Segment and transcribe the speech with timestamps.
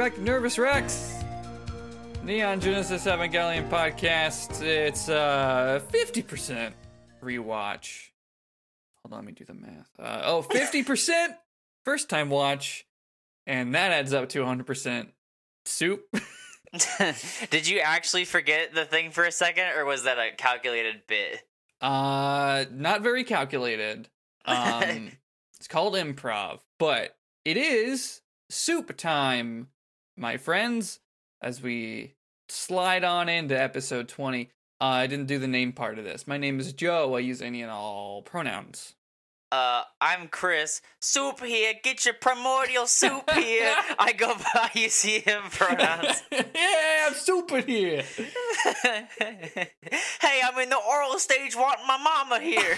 [0.00, 1.12] back to Nervous Rex,
[2.22, 4.62] Neon Genesis Evangelion podcast.
[4.62, 6.72] It's uh 50%
[7.22, 8.08] rewatch.
[9.02, 9.90] Hold on, let me do the math.
[9.98, 11.34] Uh, oh, 50%
[11.84, 12.86] first time watch,
[13.46, 15.08] and that adds up to 100%
[15.66, 16.06] soup.
[17.50, 21.42] Did you actually forget the thing for a second, or was that a calculated bit?
[21.82, 24.08] Uh, not very calculated.
[24.46, 25.10] Um,
[25.58, 29.68] it's called improv, but it is soup time,
[30.16, 31.00] my friends.
[31.42, 32.14] As we
[32.50, 34.50] slide on into episode 20.
[34.80, 36.26] Uh, I didn't do the name part of this.
[36.26, 37.14] My name is Joe.
[37.14, 38.94] I use any and all pronouns.
[39.52, 40.80] Uh, I'm Chris.
[41.00, 41.74] Soup here.
[41.82, 43.74] Get your primordial soup here.
[43.98, 46.22] I go by you see him pronouns.
[46.30, 48.02] yeah, I'm super here.
[48.82, 52.76] hey, I'm in the oral stage wanting my mama here.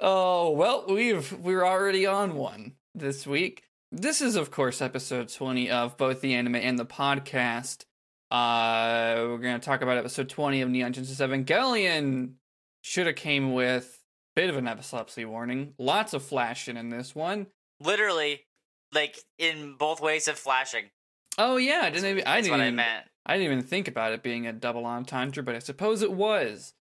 [0.00, 3.64] oh well, we've we're already on one this week.
[3.92, 7.84] This is, of course, episode 20 of both the anime and the podcast.
[8.30, 12.34] Uh, we're going to talk about episode 20 of Neon Genesis Evangelion.
[12.82, 13.84] Should have came with
[14.36, 15.74] a bit of an epilepsy warning.
[15.76, 17.48] Lots of flashing in this one.
[17.80, 18.42] Literally,
[18.94, 20.84] like in both ways of flashing.
[21.36, 23.06] Oh yeah, I didn't even, I That's didn't what I even, meant.
[23.26, 26.74] I didn't even think about it being a double entendre, but I suppose it was.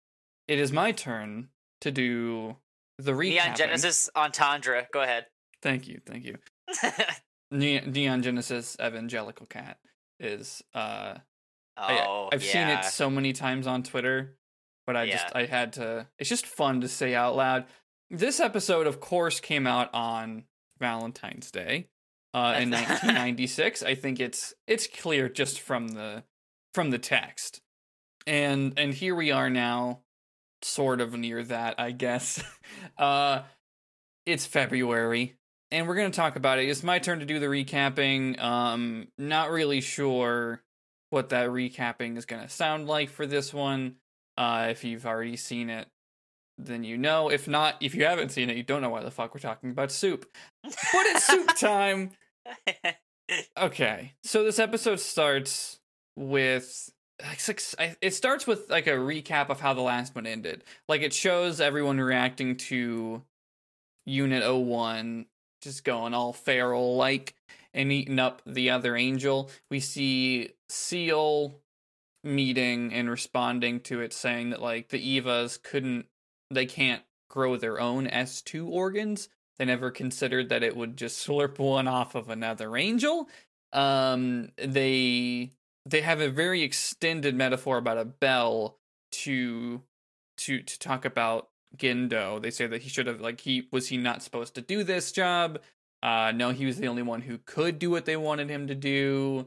[0.46, 1.48] It is my turn
[1.80, 2.56] to do
[2.98, 3.30] the recap.
[3.30, 4.86] Neon Genesis Entendre.
[4.92, 5.26] Go ahead.
[5.62, 6.36] Thank you, thank you.
[7.50, 9.78] Ne- Neon Genesis Evangelical Cat
[10.20, 11.14] is uh
[11.76, 14.36] I- oh, I've seen it so many times on Twitter,
[14.86, 17.66] but I just I had to it's just fun to say out loud.
[18.10, 20.44] This episode of course came out on
[20.80, 21.88] Valentine's Day
[22.34, 23.82] uh in 1996.
[23.82, 26.24] I think it's it's clear just from the
[26.74, 27.60] from the text.
[28.26, 30.00] And and here we are now
[30.62, 32.42] sort of near that, I guess.
[32.98, 33.42] uh
[34.26, 35.36] it's February
[35.70, 36.68] and we're going to talk about it.
[36.68, 38.40] It's my turn to do the recapping.
[38.40, 40.62] Um not really sure
[41.10, 43.96] what that recapping is going to sound like for this one.
[44.36, 45.88] Uh, if you've already seen it,
[46.58, 47.28] then you know.
[47.30, 49.70] If not, if you haven't seen it, you don't know why the fuck we're talking
[49.70, 50.26] about soup.
[50.62, 50.72] But
[51.06, 52.10] it's soup time.
[53.58, 55.78] Okay, so this episode starts
[56.16, 56.90] with.
[57.20, 60.64] like s- I- It starts with like a recap of how the last one ended.
[60.88, 63.22] Like it shows everyone reacting to
[64.06, 65.26] Unit 01
[65.60, 67.34] just going all feral like
[67.74, 69.50] and eating up the other angel.
[69.70, 71.60] We see SEELE
[72.24, 76.06] meeting and responding to it saying that like the Evas couldn't
[76.50, 79.28] they can't grow their own S2 organs.
[79.58, 83.28] They never considered that it would just slurp one off of another angel.
[83.72, 85.52] Um they
[85.86, 88.78] they have a very extended metaphor about a bell
[89.10, 89.82] to
[90.38, 92.40] to to talk about Gendo.
[92.40, 95.12] They say that he should have like he was he not supposed to do this
[95.12, 95.60] job?
[96.02, 98.74] Uh no, he was the only one who could do what they wanted him to
[98.74, 99.46] do.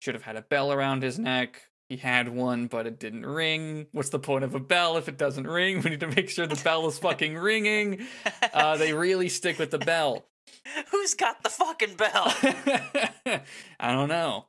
[0.00, 1.70] Should have had a bell around his neck.
[1.90, 3.88] He had one, but it didn't ring.
[3.90, 5.82] What's the point of a bell if it doesn't ring?
[5.82, 8.06] We need to make sure the bell is fucking ringing.
[8.54, 10.24] Uh, they really stick with the bell.
[10.92, 12.32] Who's got the fucking bell?
[13.80, 14.46] I don't know.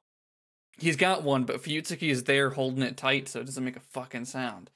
[0.78, 3.82] He's got one, but Fuyutsuki is there holding it tight, so it doesn't make a
[3.82, 4.70] fucking sound.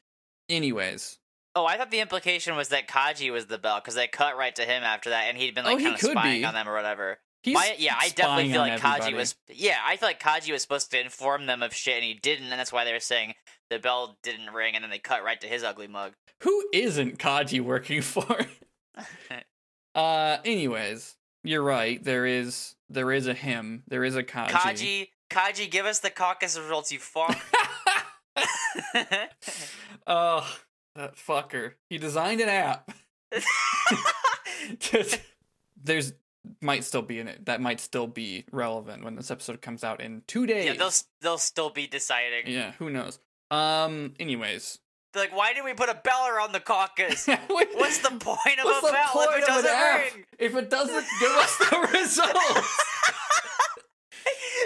[0.49, 1.19] Anyways,
[1.55, 4.53] Oh, I thought the implication was that Kaji was the bell because they cut right
[4.55, 6.45] to him after that, and he'd been Oh, like he kind of spying be.
[6.45, 7.17] on them or whatever.
[7.43, 9.35] he's My, yeah, I definitely feel like Kaji was.
[9.49, 12.45] Yeah, I feel like Kaji was supposed to inform them of shit, and he didn't,
[12.51, 13.35] and that's why they were saying
[13.69, 16.13] the bell didn't ring, and then they cut right to his ugly mug.
[16.43, 18.37] Who isn't Kaji working for?
[19.95, 22.03] uh, anyways, you're right.
[22.03, 23.83] There is there is a him.
[23.87, 24.49] There is a Kaji.
[24.49, 27.37] Kaji, Kaji, give us the caucus results, you fuck.
[30.05, 30.55] oh,
[30.95, 31.73] that fucker.
[31.89, 32.91] He designed an app.
[35.83, 36.13] There's
[36.61, 37.45] might still be in it.
[37.45, 40.65] That might still be relevant when this episode comes out in two days.
[40.65, 42.47] yeah, they'll they'll still be deciding.
[42.47, 43.19] Yeah, who knows?
[43.51, 44.13] Um.
[44.19, 44.79] Anyways,
[45.13, 47.27] They're like, why did we put a bell around the caucus?
[47.47, 50.13] What's the point of What's a the bell point if it of an doesn't app
[50.15, 50.25] ring?
[50.39, 52.83] if it doesn't give us the results?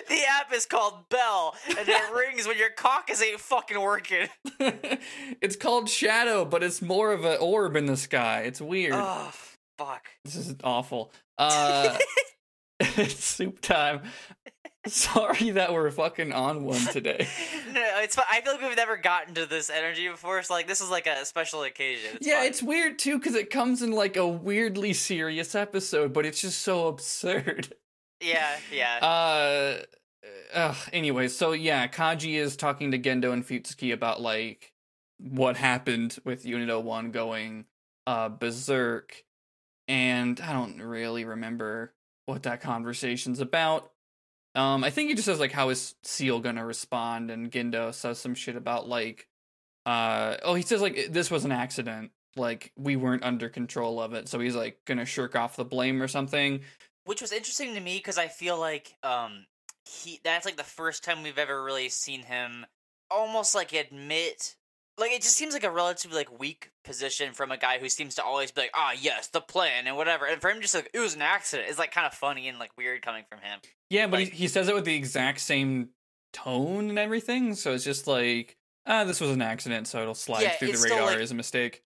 [0.07, 4.27] The app is called Bell, and it rings when your caucus ain't fucking working.
[5.41, 8.43] it's called Shadow, but it's more of an orb in the sky.
[8.45, 8.93] It's weird.
[8.95, 9.31] Oh,
[9.77, 10.07] fuck.
[10.25, 11.11] This is awful.
[11.37, 11.97] Uh,
[12.79, 14.01] it's soup time.
[14.87, 17.27] Sorry that we're fucking on one today.
[17.73, 18.17] no, it's.
[18.17, 20.41] I feel like we've never gotten to this energy before.
[20.41, 22.11] So like, this is like a special occasion.
[22.15, 22.47] It's yeah, fine.
[22.47, 26.61] it's weird too because it comes in like a weirdly serious episode, but it's just
[26.61, 27.73] so absurd.
[28.21, 28.97] Yeah, yeah.
[28.97, 29.83] Uh,
[30.53, 34.73] ugh, anyway, so yeah, Kaji is talking to Gendo and Fuyutsuki about like
[35.19, 37.65] what happened with Unit 01 going
[38.07, 39.23] uh berserk,
[39.87, 41.93] and I don't really remember
[42.25, 43.91] what that conversation's about.
[44.55, 48.19] Um, I think he just says like, "How is SEELE gonna respond?" And Gendo says
[48.19, 49.27] some shit about like,
[49.85, 54.13] uh, oh, he says like this was an accident, like we weren't under control of
[54.13, 56.61] it, so he's like gonna shirk off the blame or something.
[57.05, 59.45] Which was interesting to me because I feel like um
[59.85, 62.65] he that's like the first time we've ever really seen him
[63.09, 64.55] almost like admit
[64.99, 68.15] like it just seems like a relatively like weak position from a guy who seems
[68.15, 70.25] to always be like, ah, yes, the plan and whatever.
[70.25, 71.69] And for him, just like it was an accident.
[71.69, 73.59] It's like kind of funny and like weird coming from him.
[73.89, 75.89] Yeah, but Like- he, he says it with the exact same
[76.33, 80.41] tone and everything, so it's just like, ah, this was an accident, so it'll slide
[80.43, 81.81] Yeah, through the radar like- as a mistake.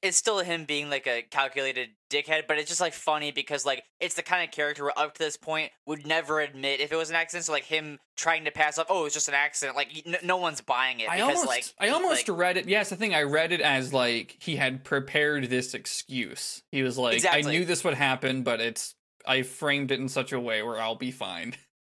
[0.00, 3.82] It's still him being like a calculated dickhead, but it's just like funny because like
[4.00, 6.96] it's the kind of character where up to this point would never admit if it
[6.96, 7.46] was an accident.
[7.46, 9.76] So like him trying to pass off, oh, it's just an accident.
[9.76, 12.68] Like y- no, one's buying it I because almost, like I almost like, read it.
[12.68, 16.62] Yes, the thing I read it as like he had prepared this excuse.
[16.70, 18.94] He was like, I knew this would happen, but it's
[19.26, 21.54] I framed it in such a way where I'll be fine.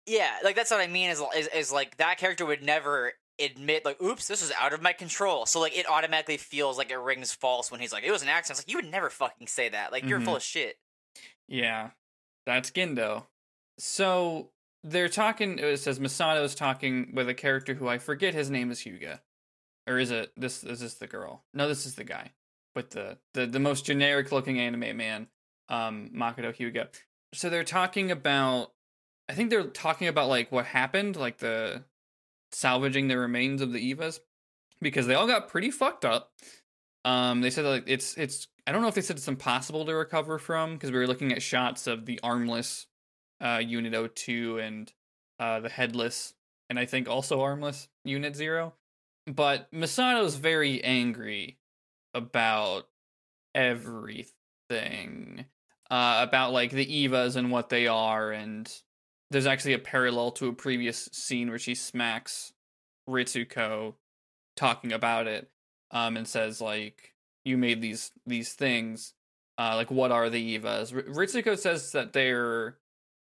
[0.05, 1.11] Yeah, like that's what I mean.
[1.11, 4.81] Is, is is like that character would never admit like, "Oops, this was out of
[4.81, 8.11] my control." So like it automatically feels like it rings false when he's like, "It
[8.11, 9.91] was an accident." It's like you would never fucking say that.
[9.91, 10.77] Like you're full of shit.
[11.47, 11.91] Yeah,
[12.45, 13.25] that's Gendo.
[13.77, 14.51] So
[14.83, 15.59] they're talking.
[15.59, 19.19] It says Misato is talking with a character who I forget his name is Hyuga,
[19.87, 20.63] or is it this?
[20.63, 21.43] Is this the girl?
[21.53, 22.31] No, this is the guy
[22.75, 25.27] with the the, the most generic looking anime man,
[25.69, 26.87] um, Makoto Hyuga.
[27.33, 28.71] So they're talking about.
[29.27, 31.83] I think they're talking about like what happened, like the
[32.51, 34.19] salvaging the remains of the Evas,
[34.81, 36.31] because they all got pretty fucked up.
[37.05, 39.95] Um, they said like it's it's I don't know if they said it's impossible to
[39.95, 42.87] recover from because we were looking at shots of the armless
[43.41, 44.91] uh, Unit 02 and
[45.39, 46.33] uh, the headless
[46.69, 48.73] and I think also armless Unit Zero.
[49.25, 51.57] But Misato's very angry
[52.13, 52.87] about
[53.55, 55.45] everything.
[55.91, 58.71] Uh, about like the Evas and what they are, and
[59.31, 62.53] there's actually a parallel to a previous scene where she smacks
[63.07, 63.93] Ritsuko
[64.55, 65.49] talking about it
[65.91, 67.13] um, and says like
[67.45, 69.13] you made these these things
[69.57, 72.77] uh, like what are the evas R- ritsuko says that they're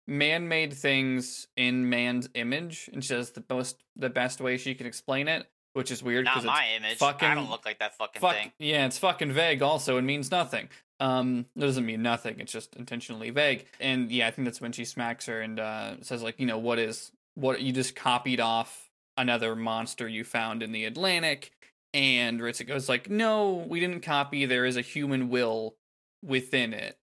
[0.08, 4.88] man-made things in man's image and she says the most the best way she can
[4.88, 6.94] explain it which is weird Not because my image.
[6.94, 8.52] I fucking- don't look like that fucking fuck, thing.
[8.60, 12.76] yeah it's fucking vague also it means nothing um it doesn't mean nothing it's just
[12.76, 16.40] intentionally vague and yeah i think that's when she smacks her and uh says like
[16.40, 20.86] you know what is what you just copied off another monster you found in the
[20.86, 21.52] atlantic
[21.94, 24.46] and Ritsuko's like, no, we didn't copy.
[24.46, 25.76] There is a human will
[26.24, 26.98] within it.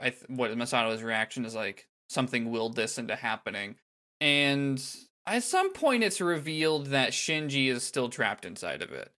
[0.00, 3.76] I th- what Misato's reaction is like, something willed this into happening.
[4.20, 4.82] And
[5.26, 9.12] at some point, it's revealed that Shinji is still trapped inside of it.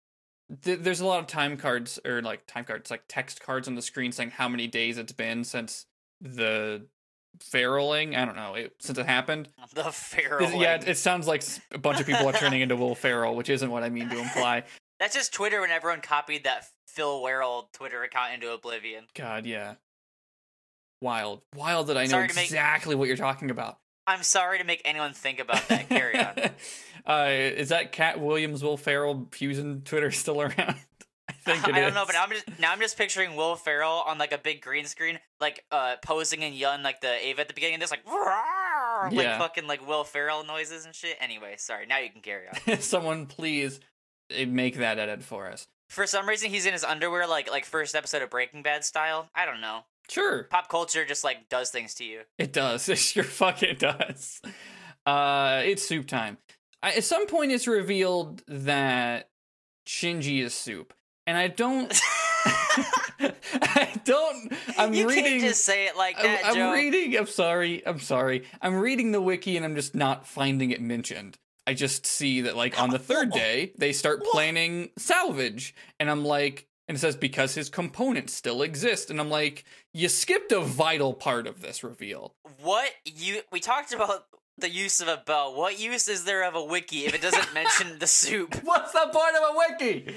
[0.62, 3.74] Th- there's a lot of time cards, or like time cards, like text cards on
[3.74, 5.86] the screen saying how many days it's been since
[6.20, 6.86] the
[7.40, 8.14] feroling.
[8.16, 9.48] I don't know, it, since it happened.
[9.74, 10.62] The feral.
[10.62, 13.50] Yeah, it, it sounds like a bunch of people are turning into Will Ferrell, which
[13.50, 14.62] isn't what I mean to imply.
[15.00, 19.04] That's just Twitter when everyone copied that Phil Werrell Twitter account into oblivion.
[19.14, 19.74] God, yeah.
[21.02, 21.42] Wild.
[21.54, 23.78] Wild that I know Sorry to make- exactly what you're talking about.
[24.06, 25.88] I'm sorry to make anyone think about that.
[25.88, 26.34] Carry on.
[27.06, 30.54] uh, is that Katt Williams, Will Ferrell fusion Twitter still around?
[31.28, 31.94] I think it I don't is.
[31.94, 34.62] know, but now I'm just now I'm just picturing Will Ferrell on like a big
[34.62, 38.06] green screen, like uh posing and yelling like the Ava at the beginning, just like
[38.06, 39.38] "Roar," like Yeah.
[39.38, 41.16] fucking like Will Ferrell noises and shit.
[41.20, 41.86] Anyway, sorry.
[41.86, 42.78] Now you can carry on.
[42.80, 43.80] Someone please
[44.30, 45.66] eh, make that edit for us.
[45.88, 49.28] For some reason, he's in his underwear, like like first episode of Breaking Bad style.
[49.34, 49.84] I don't know.
[50.08, 52.20] Sure, Pop culture just like does things to you.
[52.38, 52.88] it does.
[52.88, 54.40] It sure fucking does.
[55.04, 56.38] Uh, it's soup time.
[56.82, 59.30] I, at some point, it's revealed that
[59.86, 60.94] Shinji is soup,
[61.26, 61.92] and I don't.
[63.18, 64.52] I don't.
[64.78, 65.24] I'm you reading.
[65.24, 67.16] can't just say it like that, I'm, I'm reading.
[67.16, 67.84] I'm sorry.
[67.86, 68.44] I'm sorry.
[68.60, 71.38] I'm reading the wiki and I'm just not finding it mentioned.
[71.66, 76.24] I just see that like on the third day they start planning salvage, and I'm
[76.24, 80.60] like, and it says because his components still exist, and I'm like, you skipped a
[80.60, 82.34] vital part of this reveal.
[82.62, 84.26] What you we talked about
[84.58, 85.54] the use of a bell.
[85.54, 88.54] What use is there of a wiki if it doesn't mention the soup?
[88.64, 90.14] What's the point of a wiki?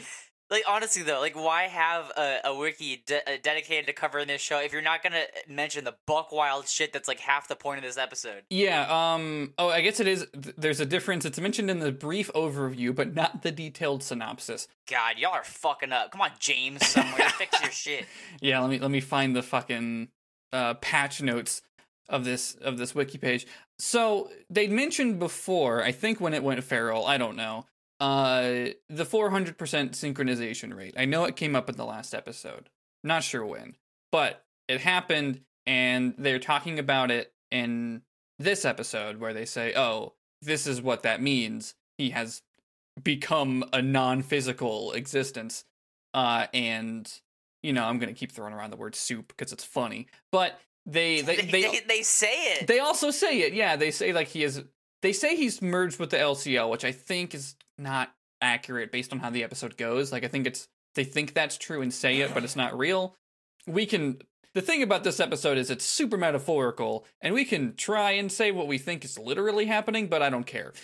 [0.50, 4.41] Like honestly though, like why have a, a wiki de- uh, dedicated to covering this
[4.41, 7.77] show if you're not gonna mention the buck wild shit that's like half the point
[7.77, 8.44] of this episode?
[8.50, 8.88] Yeah.
[8.89, 9.53] Um.
[9.58, 10.25] Oh, I guess it is.
[10.34, 11.25] th- There's a difference.
[11.25, 14.68] It's mentioned in the brief overview, but not the detailed synopsis.
[14.89, 16.12] God, y'all are fucking up.
[16.12, 18.06] Come on, James, somewhere fix your shit.
[18.41, 20.08] Yeah, let me let me find the fucking
[20.51, 21.62] uh, patch notes
[22.08, 23.46] of this of this wiki page.
[23.77, 27.65] So they'd mentioned before, I think when it went feral, I don't know,
[28.00, 28.41] uh,
[28.89, 29.56] the 400%
[29.91, 30.96] synchronization rate.
[30.98, 32.70] I know it came up in the last episode.
[33.03, 33.75] Not sure when,
[34.12, 38.01] but it happened, and they're talking about it in
[38.39, 41.75] this episode where they say, "Oh, this is what that means.
[41.98, 42.41] He has
[43.01, 45.63] become a non-physical existence."
[46.13, 47.12] Uh and
[47.62, 50.08] you know, I'm going to keep throwing around the word soup because it's funny.
[50.32, 52.68] But they They, they, they, they say it.
[52.68, 53.53] they also say it.
[53.53, 54.63] Yeah, they say like he is
[55.01, 59.20] they say he's merged with the LCL, which I think is not accurate based on
[59.20, 60.12] how the episode goes.
[60.12, 63.15] Like I think it's they think that's true and say it, but it's not real.
[63.68, 64.20] We can
[64.53, 68.51] the thing about this episode is it's super metaphorical, and we can try and say
[68.51, 70.74] what we think is literally happening, but I don't care.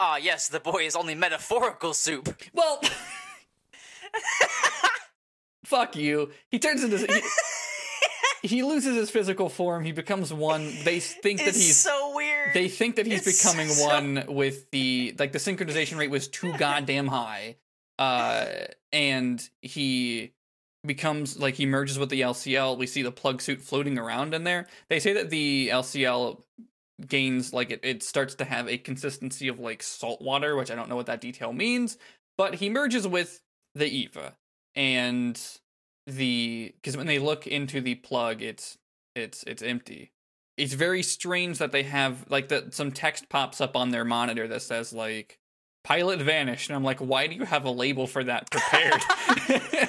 [0.00, 2.28] Ah, yes, the boy is only metaphorical soup.
[2.52, 2.82] Well,
[5.64, 6.30] fuck you.
[6.50, 7.20] He turns into he,
[8.44, 9.84] he loses his physical form.
[9.84, 10.72] He becomes one.
[10.84, 12.54] They think that it's he's so weird.
[12.54, 16.28] they think that he's It's becoming so- one with the like the synchronization rate was
[16.28, 17.56] too goddamn high
[17.98, 18.46] uh
[18.92, 20.32] and he
[20.84, 24.42] becomes like he merges with the LCL we see the plug suit floating around in
[24.44, 26.42] there they say that the LCL
[27.06, 30.74] gains like it, it starts to have a consistency of like salt water which I
[30.74, 31.96] don't know what that detail means
[32.36, 33.40] but he merges with
[33.76, 34.34] the Eva
[34.74, 35.40] and
[36.06, 38.76] the because when they look into the plug it's
[39.14, 40.10] it's it's empty.
[40.56, 44.46] It's very strange that they have like that some text pops up on their monitor
[44.48, 45.38] that says like
[45.82, 49.02] pilot vanished and i'm like why do you have a label for that prepared?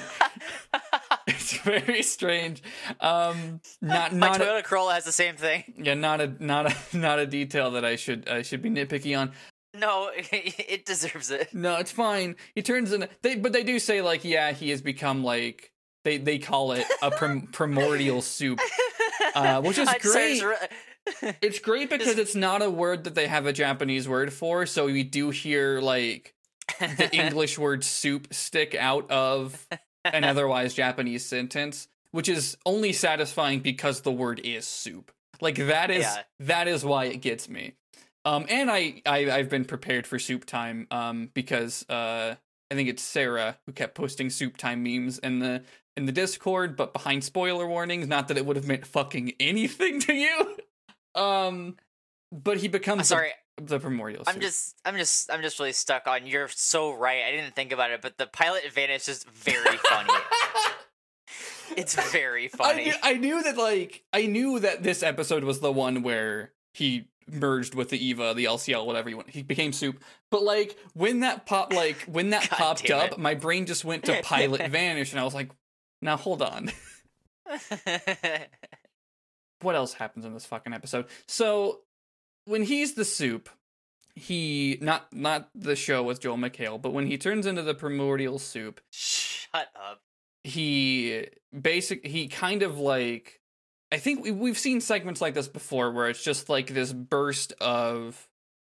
[1.28, 2.62] It's very strange.
[3.00, 5.64] Um not My not a, Toyota Corolla has the same thing.
[5.76, 9.18] yeah not a not a not a detail that i should i should be nitpicky
[9.18, 9.32] on.
[9.74, 11.52] No, it deserves it.
[11.52, 12.36] no it's fine.
[12.54, 15.72] He turns in they but they do say like yeah he has become like
[16.06, 18.60] they they call it a prim- primordial soup
[19.34, 20.42] Uh, which is great.
[21.42, 24.86] It's great because it's not a word that they have a Japanese word for, so
[24.86, 26.34] we do hear like
[26.80, 29.66] the English word soup stick out of
[30.04, 35.12] an otherwise Japanese sentence, which is only satisfying because the word is soup.
[35.40, 36.22] Like that is Yeah.
[36.40, 37.74] that is why it gets me.
[38.24, 42.34] Um and I, I I've been prepared for soup time um because uh
[42.70, 45.62] I think it's Sarah who kept posting soup time memes in the
[45.96, 50.00] in the Discord, but behind spoiler warnings, not that it would have meant fucking anything
[50.06, 50.56] to you.
[51.20, 51.76] Um
[52.32, 53.30] but he becomes I'm sorry.
[53.56, 56.26] the, the primordial I'm just, I'm just, I'm just really stuck on.
[56.26, 57.22] You're so right.
[57.26, 60.12] I didn't think about it, but the pilot advantage is very funny.
[61.76, 62.84] it's very I funny.
[62.86, 67.08] knew, I knew that like I knew that this episode was the one where he
[67.30, 69.30] merged with the Eva, the LCL, whatever you want.
[69.30, 70.02] He became soup.
[70.30, 74.20] But like when that pop like when that popped up, my brain just went to
[74.22, 75.50] pilot vanish and I was like,
[76.00, 76.70] now hold on.
[79.62, 81.06] what else happens in this fucking episode?
[81.26, 81.80] So
[82.44, 83.48] when he's the soup,
[84.14, 88.38] he not not the show with Joel McHale, but when he turns into the primordial
[88.38, 90.00] soup, Shut up.
[90.44, 91.26] he
[91.58, 93.40] basic he kind of like
[93.92, 97.52] I think we, we've seen segments like this before where it's just like this burst
[97.60, 98.26] of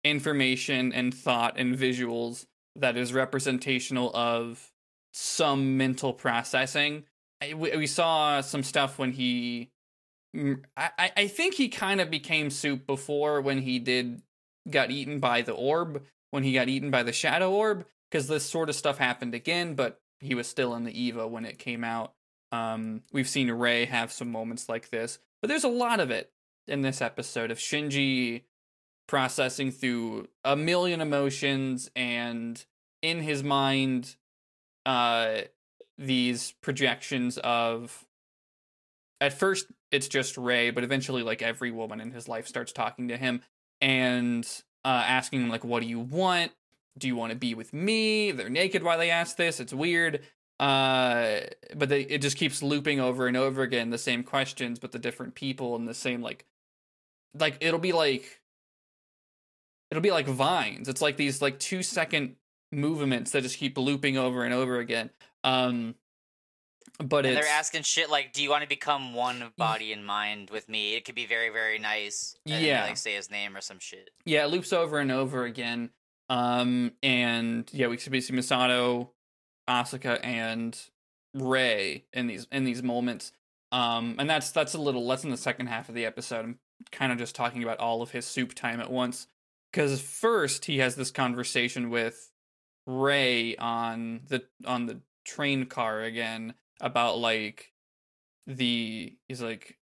[0.04, 4.72] information and thought and visuals that is representational of
[5.18, 7.04] some mental processing.
[7.42, 9.70] We, we saw some stuff when he
[10.36, 14.20] mm, I, I- I think he kind of became soup before when he did
[14.70, 18.44] got eaten by the orb when he got eaten by the shadow orb because this
[18.44, 21.84] sort of stuff happened again but he was still in the eva when it came
[21.84, 22.12] out
[22.50, 26.32] um we've seen Rei have some moments like this but there's a lot of it
[26.66, 28.42] in this episode of shinji
[29.06, 32.64] processing through a million emotions and
[33.02, 34.16] in his mind
[34.86, 35.40] uh
[35.98, 38.06] these projections of
[39.20, 43.08] at first it's just Rei but eventually like every woman in his life starts talking
[43.08, 43.42] to him
[43.80, 44.46] and
[44.84, 46.52] uh asking him like what do you want?
[46.98, 48.30] Do you want to be with me?
[48.30, 49.60] They're naked while they ask this.
[49.60, 50.20] It's weird.
[50.58, 51.40] Uh
[51.74, 54.98] but they it just keeps looping over and over again the same questions but the
[54.98, 56.46] different people and the same like
[57.38, 58.40] like it'll be like
[59.90, 60.88] it'll be like vines.
[60.88, 62.36] It's like these like two second
[62.76, 65.10] movements that just keep looping over and over again
[65.44, 65.94] um
[66.98, 70.66] but they're asking shit like, "Do you want to become one body and mind with
[70.66, 72.36] me?" It could be very, very nice.
[72.46, 72.84] And then they, Yeah.
[72.84, 74.08] like say his name or some shit.
[74.24, 75.90] yeah it loops over and over again
[76.30, 79.10] um and yeah we we see misato
[79.68, 80.78] asuka and
[81.34, 83.32] Rei in these in these moments
[83.72, 86.58] um and that's that's a little less in the second half of the episode i'm
[86.92, 89.26] kind of just talking about all of his soup time at once
[89.70, 92.30] because first he has this conversation with
[92.86, 97.72] Rei on the on the train car again about like
[98.46, 99.76] the he's like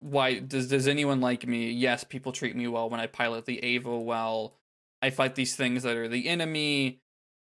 [0.00, 1.70] why does does anyone like me?
[1.72, 4.54] Yes people treat me well when i pilot the ava well.
[5.02, 7.00] I fight these things that are the enemy.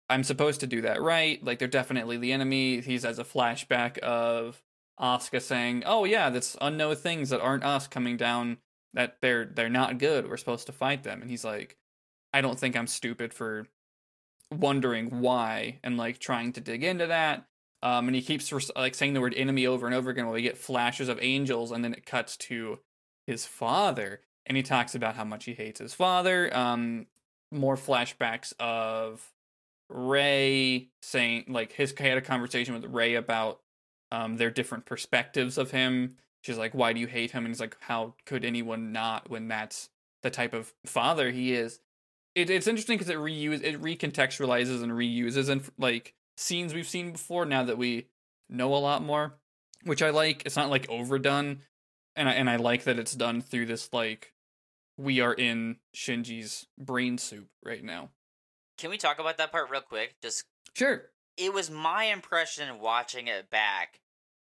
[0.09, 1.43] I'm supposed to do that right.
[1.43, 2.81] Like they're definitely the enemy.
[2.81, 4.61] He's as a flashback of
[4.99, 8.57] Asuka saying oh yeah that's unknown things that aren't us coming down
[8.93, 10.29] that they're they're not good.
[10.29, 11.77] We're supposed to fight them." And he's like,
[12.33, 13.67] "I don't think I'm stupid for
[14.51, 17.45] wondering why and like trying to dig into that."
[17.81, 20.41] Um, and he keeps like saying the word enemy over and over again while we
[20.41, 22.79] get flashes of angels, and then it cuts to
[23.25, 26.55] his father, and he talks about how much he hates his father.
[26.55, 27.07] Um,
[27.51, 29.31] more flashbacks of
[29.89, 33.61] Rei saying like his he had a conversation with Rei about
[34.11, 36.17] um their different perspectives of him.
[36.41, 39.47] She's like, "Why do you hate him?" And he's like, "How could anyone not when
[39.47, 39.89] that's
[40.21, 41.79] the type of father he is?"
[42.39, 47.11] It, it's interesting because it reuse it recontextualizes and reuses and like scenes we've seen
[47.11, 48.07] before now that we
[48.49, 49.33] know a lot more,
[49.83, 50.43] which I like.
[50.45, 51.59] It's not like overdone,
[52.15, 54.33] and I and I like that it's done through this like
[54.97, 58.09] we are in Shinji's brain soup right now.
[58.77, 60.15] Can we talk about that part real quick?
[60.21, 61.09] Just sure.
[61.37, 63.99] It was my impression watching it back,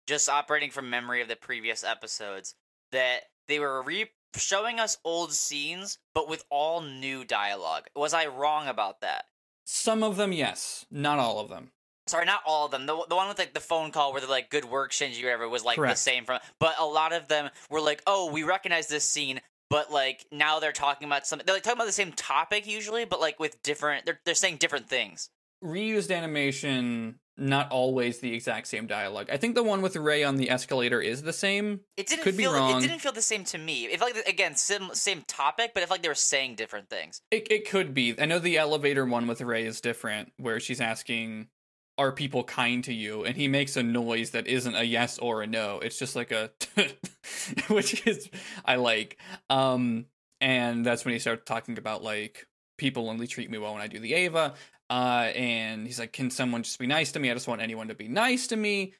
[0.06, 2.54] just operating from memory of the previous episodes,
[2.92, 7.84] that they were re showing us old scenes, but with all new dialogue.
[7.94, 9.24] Was I wrong about that?
[9.64, 10.86] Some of them, yes.
[10.90, 11.70] Not all of them.
[12.06, 12.84] Sorry, not all of them.
[12.86, 15.26] The the one with like the phone call where they're like "Good work, Shinji" or
[15.26, 15.94] whatever was like Correct.
[15.94, 16.40] the same from.
[16.60, 20.60] But a lot of them were like, "Oh, we recognize this scene but like now
[20.60, 23.60] they're talking about something they're like talking about the same topic usually but like with
[23.62, 25.30] different they're, they're saying different things
[25.62, 29.28] reused animation not always the exact same dialogue.
[29.30, 31.80] I think the one with Rei on the escalator is the same.
[31.96, 32.78] It didn't Could feel be wrong.
[32.78, 33.88] it didn't feel the same to me.
[33.96, 37.20] Felt like again same, same topic but if like they were saying different things.
[37.30, 38.14] It, it could be.
[38.20, 41.48] I know the elevator one with Rei is different where she's asking
[41.96, 43.24] are people kind to you?
[43.24, 45.78] And he makes a noise that isn't a yes or a no.
[45.78, 46.50] It's just like a
[47.68, 48.28] which is
[48.64, 49.18] i like.
[49.50, 50.06] Um
[50.40, 53.86] and that's when he starts talking about like people only treat me well when i
[53.86, 54.52] do the eva
[54.94, 57.30] uh and he's like can someone just be nice to me?
[57.30, 58.94] I just want anyone to be nice to me.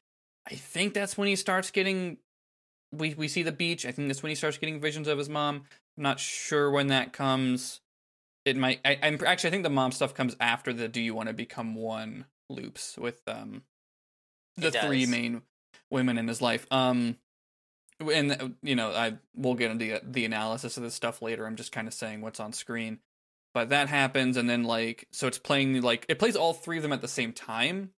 [0.49, 2.17] I think that's when he starts getting
[2.91, 3.85] we we see the beach.
[3.85, 5.63] I think that's when he starts getting visions of his mom.
[5.97, 7.81] I'm not sure when that comes.
[8.43, 11.15] It might I, i'm actually i think the mom stuff comes after the do you
[11.15, 12.25] want to become one?
[12.49, 13.63] loops with um
[14.57, 15.41] the three main
[15.89, 16.65] women in his life.
[16.71, 17.17] Um
[17.99, 21.45] and uh, you know, I we'll get into the, the analysis of this stuff later.
[21.45, 22.99] I'm just kind of saying what's on screen.
[23.55, 26.83] But that happens and then like so it's playing like it plays all three of
[26.83, 27.91] them at the same time.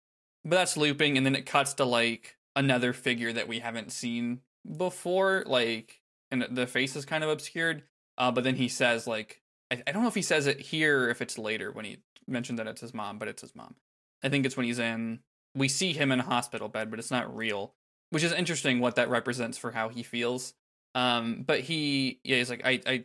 [0.46, 4.42] But that's looping and then it cuts to like another figure that we haven't seen
[4.78, 6.00] before like
[6.32, 7.84] and the face is kind of obscured.
[8.18, 9.42] Uh but then he says like
[9.72, 12.60] I, I don't know if he says it here if it's later when he mentioned
[12.60, 13.76] that it's his mom, but it's his mom.
[14.24, 15.20] I think it's when he's in.
[15.56, 17.74] We see him in a hospital bed, but it's not real,
[18.12, 18.80] which is interesting.
[18.80, 20.54] What that represents for how he feels.
[20.94, 23.04] Um, but he, yeah, he's like, I, I,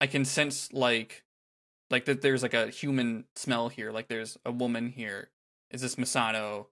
[0.00, 1.23] I can sense like,
[1.90, 2.22] like that.
[2.22, 3.92] There's like a human smell here.
[3.92, 5.30] Like there's a woman here.
[5.70, 6.66] Is this Misato?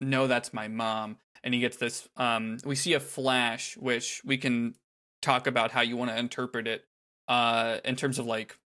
[0.00, 1.18] No, that's my mom.
[1.42, 2.08] And he gets this.
[2.16, 4.74] Um, we see a flash, which we can
[5.20, 6.84] talk about how you want to interpret it.
[7.28, 8.58] Uh, in terms of like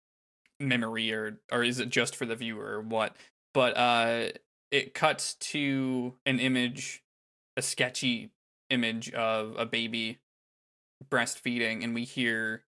[0.61, 3.17] memory or or is it just for the viewer or what
[3.55, 4.29] but uh
[4.71, 7.03] it cuts to an image
[7.57, 8.31] a sketchy
[8.71, 10.19] image of a baby
[11.11, 12.65] breastfeeding and we hear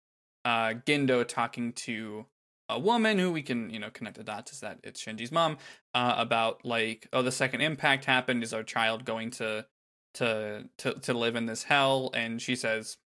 [0.44, 2.26] uh Gendo talking to
[2.68, 5.58] a woman who we can you know connect the dots is that it's Shinji's mom
[5.94, 9.66] uh about like oh the second impact happened is our child going to
[10.14, 12.96] to to to live in this hell and she says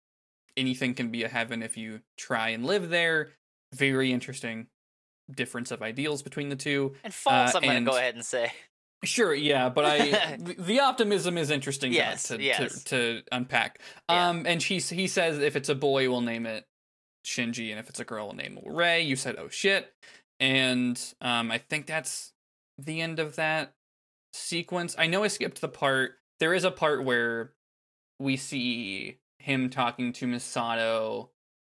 [0.57, 3.31] anything can be a heaven if you try and live there
[3.75, 4.66] very interesting
[5.35, 6.94] difference of ideals between the two.
[7.05, 8.53] And false, uh, I'm going to go ahead and say.
[9.05, 12.83] Sure, yeah, but I the optimism is interesting yes, to, yes.
[12.85, 13.81] to, to unpack.
[14.11, 14.29] Yeah.
[14.29, 16.64] Um, and she he says if it's a boy, we'll name it
[17.29, 19.03] Shinji, and if it's a girl, name Rei.
[19.03, 19.93] You said oh shit,
[20.41, 22.33] and um, I think that's
[22.79, 23.75] the end of that
[24.33, 24.97] sequence.
[24.99, 26.12] I know I skipped the part.
[26.41, 27.53] There is a part where
[28.19, 31.29] we see him talking to Misato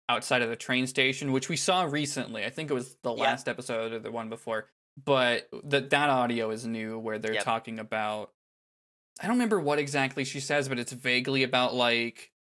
[0.09, 2.45] outside of the train station, which we saw recently.
[2.45, 3.53] I think it was the last yeah.
[3.53, 4.67] episode or the one before.
[5.05, 7.45] But that that audio is new where they're yep.
[7.45, 8.31] talking about
[9.21, 12.31] I don't remember what exactly she says, but it's vaguely about like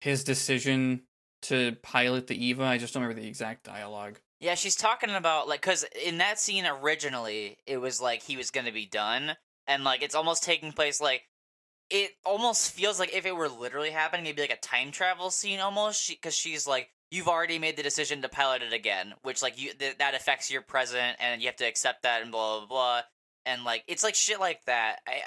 [0.00, 1.02] his decision
[1.42, 2.64] to pilot the Eva.
[2.64, 4.18] I just don't remember the exact dialogue.
[4.40, 8.50] Yeah, she's talking about like cuz in that scene originally it was like he was
[8.50, 11.24] to be done and like it's almost taking place like
[11.90, 15.30] it almost feels like if it were literally happening it'd be like a time travel
[15.30, 19.14] scene almost because she, she's like you've already made the decision to pilot it again,
[19.22, 22.30] which like you th- that affects your present, and you have to accept that, and
[22.30, 23.02] blah blah blah,
[23.46, 24.98] and like it's like shit like that.
[25.06, 25.22] I,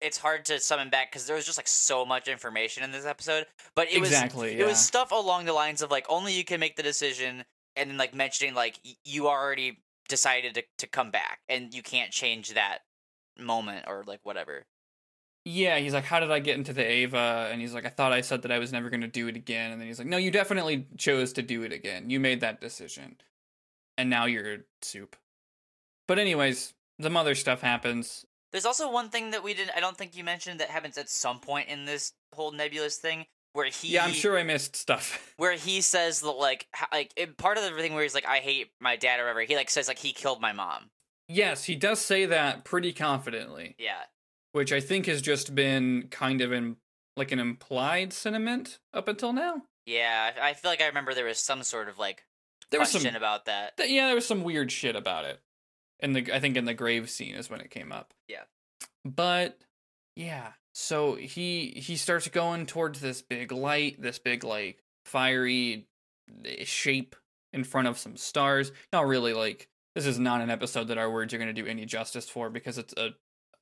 [0.00, 3.06] it's hard to summon back because there was just like so much information in this
[3.06, 4.64] episode, but it exactly, was yeah.
[4.64, 7.44] it was stuff along the lines of like only you can make the decision,
[7.76, 9.78] and then like mentioning like y- you already
[10.08, 12.80] decided to to come back, and you can't change that
[13.38, 14.64] moment or like whatever.
[15.46, 17.48] yeah, he's like, how did I get into the Ava?
[17.52, 19.36] And he's like, I thought I said that I was never going to do it
[19.36, 19.70] again.
[19.70, 22.10] And then he's like, no, you definitely chose to do it again.
[22.10, 23.16] You made that decision.
[23.96, 25.14] And now you're soup.
[26.08, 28.26] But anyways, the mother stuff happens.
[28.56, 29.76] There's also one thing that we didn't.
[29.76, 33.26] I don't think you mentioned that happens at some point in this whole nebulous thing
[33.52, 33.88] where he.
[33.88, 35.34] Yeah, I'm sure I missed stuff.
[35.36, 38.70] Where he says that like like part of the thing where he's like I hate
[38.80, 39.42] my dad or whatever.
[39.42, 40.90] He like says like he killed my mom.
[41.28, 44.04] Yes, he does say that pretty confidently, Yeah.
[44.52, 46.76] which I think has just been kind of in
[47.14, 49.64] like an implied sentiment up until now.
[49.84, 52.24] Yeah, I feel like I remember there was some sort of like
[52.70, 53.76] There was question some about that.
[53.76, 55.40] Th- yeah, there was some weird shit about it.
[56.00, 58.12] In the I think in the grave scene is when it came up.
[58.28, 58.44] Yeah.
[59.04, 59.58] But
[60.14, 65.86] yeah, so he he starts going towards this big light, this big like fiery
[66.44, 67.16] eh, shape
[67.52, 68.72] in front of some stars.
[68.92, 71.66] Not really like this is not an episode that our words are going to do
[71.66, 73.14] any justice for because it's a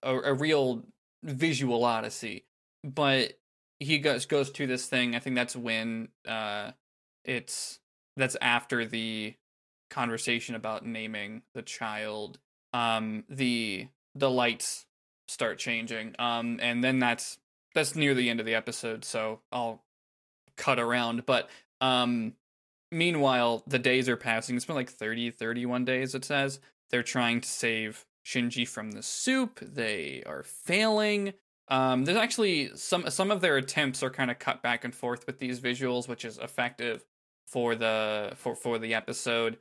[0.02, 0.84] a, a real
[1.22, 2.44] visual odyssey.
[2.82, 3.34] But
[3.80, 5.14] he goes goes to this thing.
[5.14, 6.72] I think that's when uh
[7.24, 7.78] it's
[8.16, 9.34] that's after the
[9.94, 12.38] conversation about naming the child
[12.72, 14.86] um the the lights
[15.28, 17.38] start changing um and then that's
[17.74, 19.82] that's near the end of the episode so i'll
[20.56, 21.48] cut around but
[21.80, 22.34] um
[22.94, 24.56] meanwhile the days are passing.
[24.56, 26.60] It's been like 30 31 days it says.
[26.90, 29.58] They're trying to save shinji from the soup.
[29.60, 31.34] They are failing.
[31.68, 35.26] Um there's actually some some of their attempts are kind of cut back and forth
[35.26, 37.04] with these visuals which is effective
[37.46, 39.58] for the for for the episode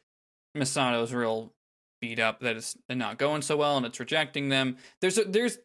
[0.56, 1.54] Misato's real
[2.02, 4.78] beat up that it's not going so well and it's rejecting them.
[5.02, 5.58] There's a, there's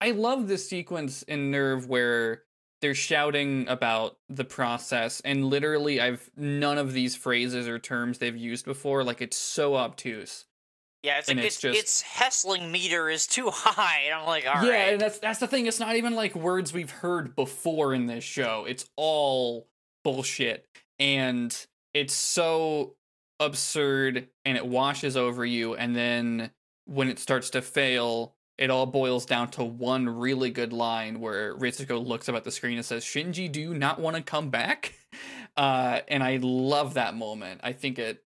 [0.00, 2.42] I love this sequence in NERV where
[2.80, 8.36] they're shouting about the process and literally I've none of these phrases or terms they've
[8.36, 10.44] used before like it's so obtuse.
[11.02, 14.26] Yeah, it's And like it's it's, just- its Hessling meter is too high, and I'm
[14.26, 14.66] like, all right.
[14.66, 15.66] yeah, and that's that's the thing.
[15.66, 18.64] It's not even like words we've heard before in this show.
[18.68, 19.68] It's all
[20.02, 20.66] bullshit,
[20.98, 21.56] and
[21.94, 22.96] it's so
[23.40, 25.74] absurd, and it washes over you.
[25.74, 26.50] And then
[26.86, 31.54] when it starts to fail, it all boils down to one really good line where
[31.54, 34.50] Ritsuko looks up at the screen and says, "Shinji, do you not want to come
[34.50, 34.94] back?"
[35.56, 37.62] Uh, and I love that moment.
[37.64, 38.22] I think it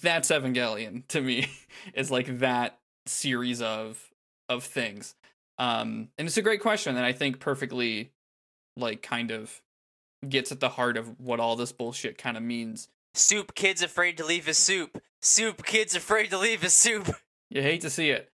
[0.00, 1.48] that's Evangelion to me
[1.94, 4.12] is like that series of
[4.48, 5.14] of things.
[5.58, 8.12] Um, and it's a great question that I think perfectly,
[8.76, 9.62] like, kind of
[10.28, 12.88] gets at the heart of what all this bullshit kind of means.
[13.14, 15.02] Soup kid's afraid to leave his soup.
[15.20, 17.08] Soup kid's afraid to leave his soup.
[17.50, 18.30] You hate to see it.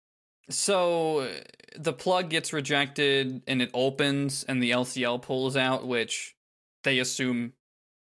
[0.52, 1.28] So
[1.76, 6.36] the plug gets rejected and it opens and the LCL pulls out, which
[6.84, 7.54] they assume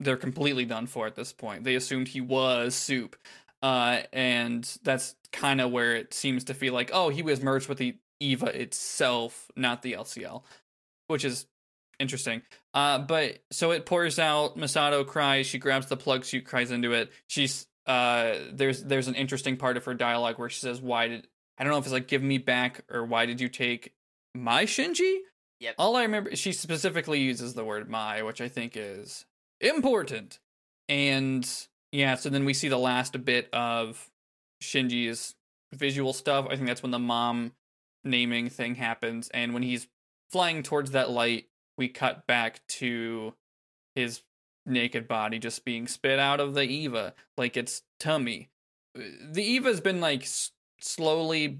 [0.01, 1.63] they're completely done for at this point.
[1.63, 3.15] They assumed he was soup.
[3.63, 7.69] Uh, and that's kind of where it seems to feel like, oh, he was merged
[7.69, 10.43] with the Eva itself, not the LCL,
[11.07, 11.45] which is
[11.99, 12.41] interesting.
[12.73, 14.57] Uh, but so it pours out.
[14.57, 15.47] Misato cries.
[15.47, 17.11] She grabs the plug suit, cries into it.
[17.27, 21.27] She's uh, there's there's an interesting part of her dialogue where she says, "Why did
[21.57, 23.93] I don't know if it's like give me back or why did you take
[24.35, 25.19] my Shinji?"
[25.59, 25.75] Yep.
[25.79, 29.25] All I remember, she specifically uses the word "my," which I think is
[29.61, 30.39] important.
[30.89, 31.49] And
[31.91, 34.09] yeah, so then we see the last bit of
[34.61, 35.35] Shinji's
[35.73, 36.45] visual stuff.
[36.49, 37.53] I think that's when the mom
[38.03, 39.87] naming thing happens, and when he's
[40.29, 41.45] flying towards that light,
[41.77, 43.33] we cut back to
[43.95, 44.21] his
[44.65, 48.49] naked body just being spit out of the Eva like it's tummy.
[48.95, 51.59] The Eva's been like s- slowly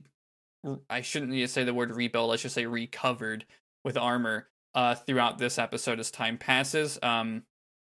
[0.89, 3.45] I shouldn't need to say the word rebuilt, let's just say recovered
[3.84, 6.99] with armor uh throughout this episode as time passes.
[7.01, 7.43] Um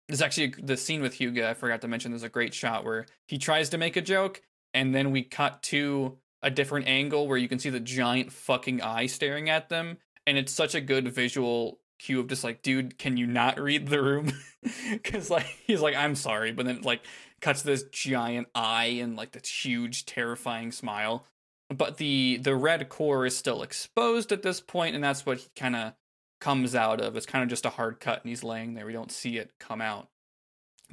[0.08, 3.06] there's actually the scene with Hyuga, I forgot to mention there's a great shot where
[3.26, 4.42] he tries to make a joke
[4.74, 8.80] and then we cut to a different angle where you can see the giant fucking
[8.82, 12.98] eye staring at them and it's such a good visual cue of just like dude
[12.98, 14.32] can you not read the room?
[14.90, 17.02] Because like he's like i'm sorry but then like
[17.40, 21.26] cuts this giant eye and like this huge terrifying smile.
[21.74, 25.48] But the the red core is still exposed at this point and that's what he
[25.54, 25.92] kind of
[26.40, 27.16] comes out of.
[27.16, 28.86] It's kind of just a hard cut and he's laying there.
[28.86, 30.08] We don't see it come out.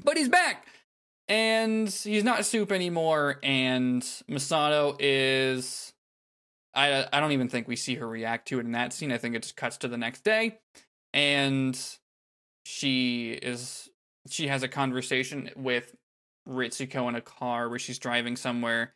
[0.04, 0.68] But he's back!
[1.28, 5.94] And he's not soup anymore and Misato is
[6.74, 9.12] I I don't even think we see her react to it in that scene.
[9.12, 10.60] I think it just cuts to the next day,
[11.16, 11.80] and
[12.66, 13.90] she is
[14.30, 15.96] she has a conversation with
[16.48, 18.94] Ritsuko in a car where she's driving somewhere,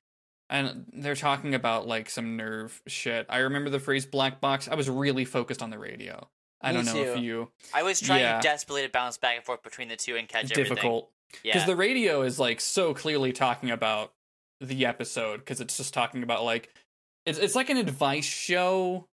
[0.49, 3.25] and they're talking about like some NERV shit.
[3.29, 4.67] I remember the phrase black box.
[4.67, 6.27] I was really focused on the radio.
[6.62, 8.41] I Me don't know if you I was trying Yeah.
[8.41, 10.63] desperately to bounce back and forth between the two and catch everything.
[10.75, 11.10] difficult
[11.41, 14.12] because the radio is like so clearly talking about
[14.60, 16.69] the episode because it's just talking about like
[17.25, 19.08] it's it's like an advice show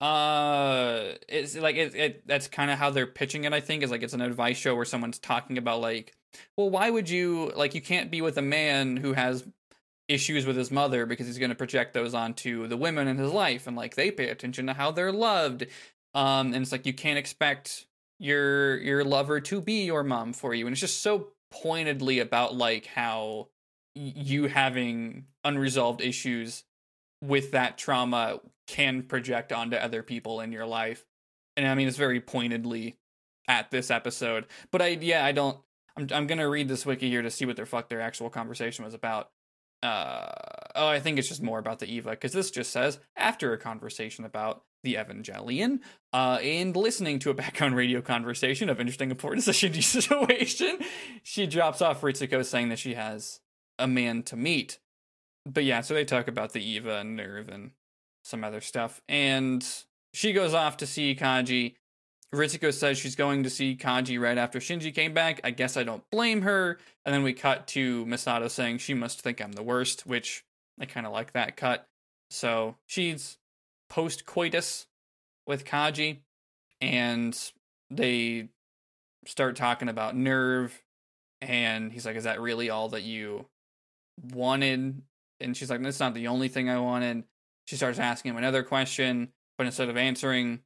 [0.00, 3.90] uh it's like it, it that's kind of how they're pitching it i think is
[3.90, 6.14] like it's an advice show where someone's talking about like
[6.56, 9.42] well why would you like you can't be with a man who has
[10.08, 13.32] issues with his mother because he's going to project those onto the women in his
[13.32, 15.66] life and like they pay attention to how they're loved.
[16.14, 17.86] Um and it's like you can't expect
[18.18, 22.54] your your lover to be your mom for you and it's just so pointedly about
[22.54, 23.48] like how
[23.94, 26.64] you having unresolved issues
[27.22, 31.04] with that trauma can project onto other people in your life.
[31.56, 32.98] And I mean it's very pointedly
[33.48, 34.46] at this episode.
[34.70, 35.58] But I yeah, I don't
[35.96, 38.84] I'm I'm to read this wiki here to see what their fuck their actual conversation
[38.84, 39.30] was about.
[39.82, 40.28] Uh
[40.74, 43.58] oh, I think it's just more about the Eva cuz this just says after a
[43.58, 45.80] conversation about the Evangelion,
[46.12, 50.78] uh, and listening to a background radio conversation of interesting importance to Shinji's situation,
[51.22, 53.40] she drops off Ritsuko saying that she has
[53.78, 54.78] a man to meet.
[55.44, 57.70] But yeah, so they talk about the Eva and NERV and
[58.26, 59.00] some other stuff.
[59.08, 59.66] And
[60.12, 61.76] she goes off to see Kaji.
[62.34, 65.40] Ritsuko says she's going to see Kaji right after Shinji came back.
[65.44, 66.78] I guess I don't blame her.
[67.04, 70.44] And then we cut to Misato saying she must think I'm the worst, which
[70.80, 71.86] I kind of like that cut.
[72.30, 73.38] So she's
[73.88, 74.86] post coitus
[75.46, 76.18] with Kaji,
[76.80, 77.38] and
[77.90, 78.48] they
[79.26, 80.72] start talking about NERV.
[81.40, 83.46] And he's like, Is that really all that you
[84.32, 85.00] wanted?
[85.38, 87.22] And she's like, That's not the only thing I wanted.
[87.66, 90.60] She starts asking him another question, but instead of answering,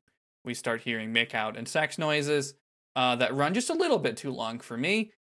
[0.44, 2.54] we start hearing make out and sex noises
[2.96, 5.12] uh, that run just a little bit too long for me.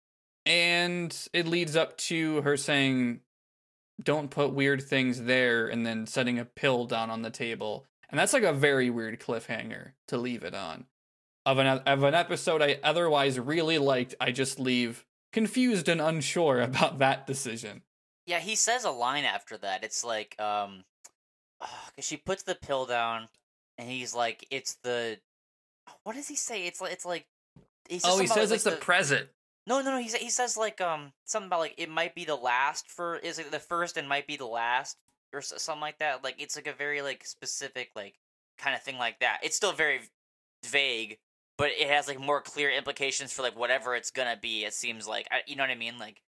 [0.45, 3.21] And it leads up to her saying,
[4.01, 7.85] Don't put weird things there, and then setting a pill down on the table.
[8.09, 10.85] And that's like a very weird cliffhanger to leave it on.
[11.45, 16.61] Of an, of an episode I otherwise really liked, I just leave confused and unsure
[16.61, 17.83] about that decision.
[18.25, 19.83] Yeah, he says a line after that.
[19.83, 20.83] It's like, um,
[21.59, 23.27] cause she puts the pill down,
[23.77, 25.19] and he's like, "It's the."
[26.03, 26.65] What does he say?
[26.67, 27.25] It's like it's like.
[27.89, 29.29] He Oh, he says like, it's the present.
[29.65, 29.99] No, no, no.
[29.99, 33.39] He he says like um something about like it might be the last for is
[33.39, 34.97] it the first and might be the last
[35.33, 36.23] or something like that.
[36.23, 38.15] Like it's like a very like specific like
[38.57, 39.39] kind of thing like that.
[39.43, 40.01] It's still very
[40.65, 41.19] vague,
[41.57, 44.65] but it has like more clear implications for like whatever it's gonna be.
[44.65, 45.99] It seems like I, you know what I mean.
[45.99, 46.21] Like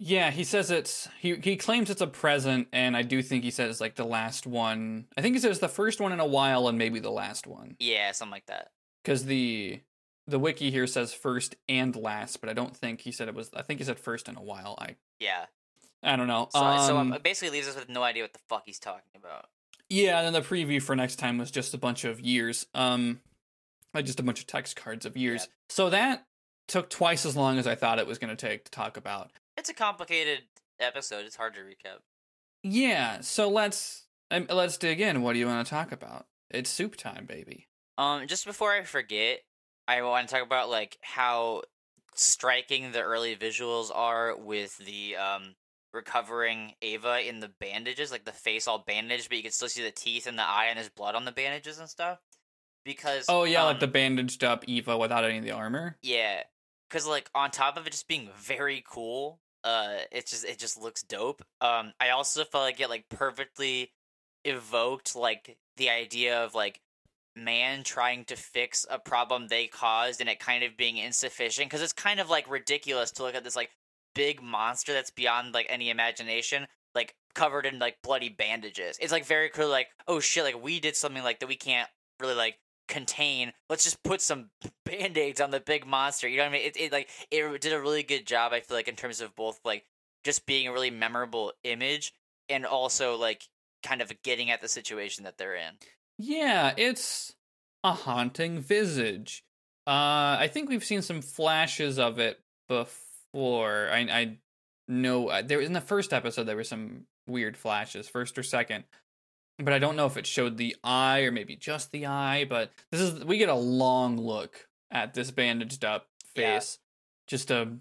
[0.00, 3.50] Yeah, he says it's he he claims it's a present, and I do think he
[3.50, 5.06] says like the last one.
[5.16, 7.76] I think he says the first one in a while, and maybe the last one,
[7.80, 8.70] yeah, something like that.
[9.02, 9.80] because the
[10.28, 13.50] the wiki here says first and last, but I don't think he said it was.
[13.54, 14.76] I think he said first in a while.
[14.78, 15.46] I Yeah.
[16.00, 16.48] I don't know.
[16.52, 18.78] So so Um, um, it basically leaves us with no idea what the fuck he's
[18.78, 19.48] talking about.
[19.88, 22.66] Yeah, and then the preview for next time was just a bunch of years.
[22.72, 23.20] Um,
[23.94, 25.48] like just a bunch of text cards of years.
[25.48, 25.54] Yeah.
[25.70, 26.26] So that
[26.68, 29.30] took twice as long as I thought it was going to take to talk about.
[29.68, 30.44] It's a complicated
[30.80, 31.26] episode.
[31.26, 31.98] It's hard to recap.
[32.62, 35.20] Yeah, so let's um, let's dig in.
[35.20, 36.24] What do you want to talk about?
[36.50, 37.68] It's soup time, baby.
[37.98, 39.40] Um, just before I forget,
[39.86, 41.64] I want to talk about like how
[42.14, 45.54] striking the early visuals are with the um
[45.92, 49.82] recovering Ava in the bandages, like the face all bandaged, but you can still see
[49.82, 52.20] the teeth and the eye and there's blood on the bandages and stuff.
[52.86, 55.98] Because Oh yeah, like um, the bandaged up Eva without any of the armor.
[56.00, 56.44] yeah,
[56.88, 60.80] because like on top of it just being very cool, uh, it just it just
[60.80, 61.42] looks dope.
[61.60, 63.92] Um, I also felt like it like perfectly
[64.44, 66.80] evoked like the idea of like
[67.36, 71.82] man trying to fix a problem they caused and it kind of being insufficient because
[71.82, 73.70] it's kind of like ridiculous to look at this like
[74.14, 79.24] big monster that's beyond like any imagination like covered in like bloody bandages it's like
[79.24, 82.58] very clear like oh shit like we did something like that we can't really like
[82.88, 84.50] contain let's just put some
[84.84, 87.72] band-aids on the big monster you know what i mean it, it like it did
[87.72, 89.84] a really good job i feel like in terms of both like
[90.24, 92.12] just being a really memorable image
[92.48, 93.44] and also like
[93.82, 95.74] kind of getting at the situation that they're in
[96.18, 97.34] Yeah, it's
[97.84, 99.44] a haunting visage.
[99.86, 103.88] Uh, I think we've seen some flashes of it before.
[103.90, 104.38] I I
[104.88, 108.84] know uh, there in the first episode there were some weird flashes, first or second,
[109.58, 112.44] but I don't know if it showed the eye or maybe just the eye.
[112.48, 116.54] But this is we get a long look at this bandaged up Yeah.
[116.58, 116.78] face,
[117.26, 117.76] just a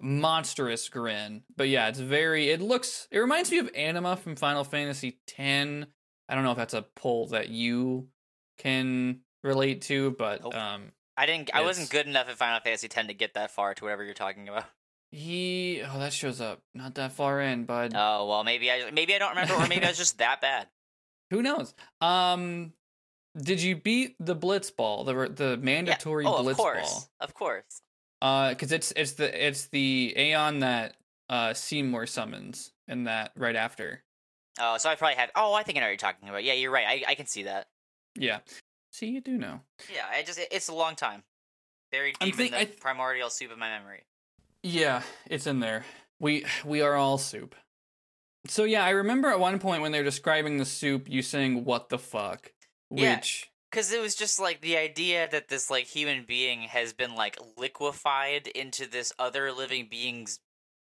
[0.00, 1.42] monstrous grin.
[1.56, 2.50] But yeah, it's very.
[2.50, 3.06] It looks.
[3.10, 5.86] It reminds me of Anima from Final Fantasy X.
[6.28, 8.08] I don't know if that's a pull that you
[8.58, 10.54] can relate to, but Nope.
[10.54, 11.50] um, I didn't.
[11.54, 14.14] I wasn't good enough at Final Fantasy X to get that far to whatever you're
[14.14, 14.64] talking about.
[15.10, 15.82] he.
[15.84, 17.92] Oh, that shows up not that far in, bud.
[17.94, 20.68] Oh well, maybe I maybe I don't remember, or maybe I was just that bad.
[21.30, 21.74] Who knows?
[22.00, 22.72] Um,
[23.36, 26.56] did you beat the Blitzball, the the mandatory oh, of Blitzball?
[26.56, 27.82] course, of course.
[28.20, 30.96] Uh, because it's it's the it's the Aeon that
[31.28, 34.02] uh Seymour summons, and that right after.
[34.58, 35.30] Oh, so I probably have.
[35.36, 36.44] Oh, I think I know what you're talking about.
[36.44, 36.86] Yeah, you're right.
[36.86, 37.68] I I can see that.
[38.16, 38.40] Yeah.
[38.92, 39.60] See, you do know.
[39.94, 41.22] Yeah, I just it- it's a long time.
[41.92, 44.02] Very I'm deep think- in the th- primordial soup of my memory.
[44.62, 45.84] Yeah, it's in there.
[46.18, 47.54] We we are all soup.
[48.46, 51.88] So yeah, I remember at one point when they're describing the soup, you saying "What
[51.88, 52.52] the fuck,"
[52.90, 53.16] Yeah.
[53.16, 57.14] which Because it was just like the idea that this like human being has been
[57.14, 60.40] like liquefied into this other living being's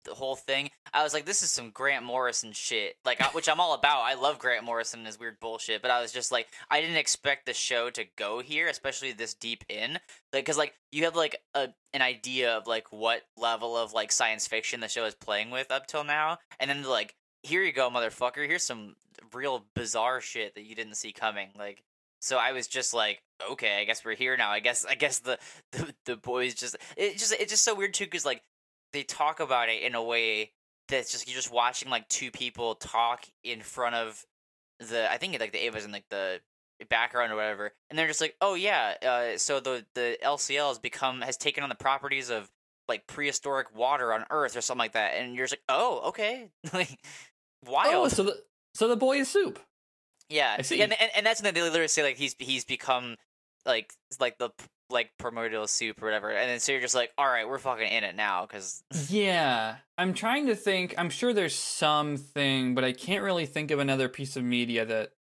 [0.06, 0.70] the whole thing.
[0.94, 4.02] I was like, this is some Grant Morrison shit, like which I'm all about.
[4.02, 6.96] I love Grant Morrison and his weird bullshit, but I was just like, I didn't
[6.96, 9.94] expect the show to go here, especially this deep in,
[10.32, 14.12] like because like you have like a an idea of like what level of like
[14.12, 17.71] science fiction the show is playing with up till now, and then like here you
[17.71, 18.47] go, motherfucker.
[18.47, 18.95] Here's some
[19.34, 21.84] real bizarre shit that you didn't see coming, like.
[22.21, 24.52] So I was just like, okay, I guess we're here now.
[24.52, 25.39] I guess I guess the
[25.71, 28.43] the, the boys just it just it's just so weird too because like
[28.91, 30.52] they talk about it in a way
[30.89, 34.25] that's just you're just watching like two people talk in front of
[34.80, 36.41] the I think like the Eva's in like the
[36.89, 40.80] background or whatever, and they're just like, oh yeah, uh, so the the LCL has
[40.80, 42.49] become has taken on the properties of
[42.89, 46.49] like prehistoric water on Earth or something like that, and you're just like, oh okay,
[46.73, 46.97] like
[47.67, 47.93] oh, wild.
[47.93, 49.60] oh, so the so the boy is soup.
[50.30, 50.82] Yeah, I see.
[50.82, 53.15] And, and and that's when they literally say like he's he's become
[53.65, 54.49] like like the
[54.89, 57.88] like primordial soup or whatever, and then so you're just like, all right, we're fucking
[57.88, 60.95] in it now because Yeah, I'm trying to think.
[60.97, 65.12] I'm sure there's something, but I can't really think of another piece of media that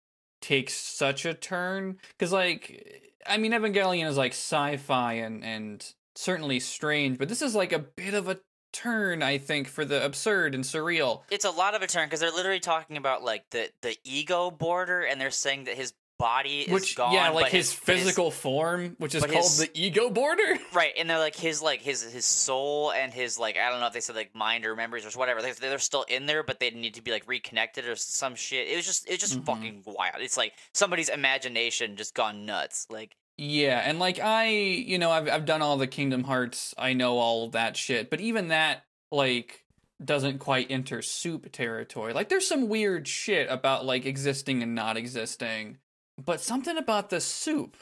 [0.41, 1.97] takes such a turn.
[2.17, 7.55] Because, like, I mean, Evangelion is like sci-fi and and certainly strange, but this is
[7.55, 8.39] like a bit of a
[8.73, 11.21] turn, I think, for the absurd and surreal.
[11.31, 14.51] it's a lot of a turn because they're literally talking about like the the ego
[14.51, 17.13] border, and they're saying that his body is Which, gone.
[17.13, 20.57] yeah, like his, but physical form, which is called his- the ego border.
[20.73, 23.87] right, and they're like his like his his soul and his like I don't know
[23.87, 25.41] if they said like mind or memories or whatever.
[25.41, 28.67] They, they're still in there, but they need to be like reconnected or some shit.
[28.67, 29.45] It was just it's just Mhm.
[29.45, 30.15] fucking wild.
[30.19, 32.85] It's like somebody's imagination just gone nuts.
[32.89, 36.75] Like Yeah, and like I, you know, I've I've done all the Kingdom Hearts.
[36.77, 39.63] I know all that shit, but even that like
[40.03, 42.11] doesn't quite enter soup territory.
[42.11, 45.77] Like there's some weird shit about like existing and not existing,
[46.21, 47.77] but something about the soup,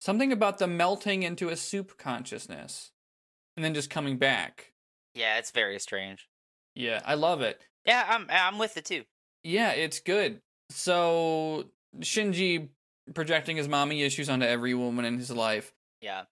[0.00, 2.90] something about the melting into a soup consciousness
[3.58, 4.72] and then just coming back.
[5.14, 6.30] yeah, it's very strange.
[6.74, 7.60] Yeah, I love it.
[7.84, 9.04] Yeah, I'm I'm with it too.
[9.42, 10.40] Yeah, it's good.
[10.70, 11.66] So
[12.00, 12.70] Shinji
[13.12, 15.72] projecting his mommy issues onto every woman in his life.
[16.00, 16.24] Yeah.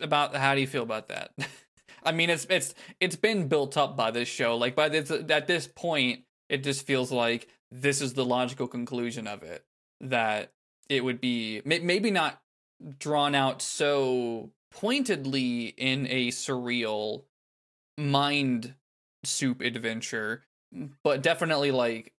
[0.00, 1.32] about how do you feel about that?
[2.04, 4.56] I mean, it's it's it's been built up by this show.
[4.56, 9.26] Like by this at this point, it just feels like this is the logical conclusion
[9.26, 9.64] of it.
[10.00, 10.52] That
[10.88, 12.40] it would be maybe not
[12.98, 17.24] drawn out so pointedly in a surreal
[17.98, 18.74] mind
[19.24, 20.44] soup adventure,
[21.04, 22.14] but definitely like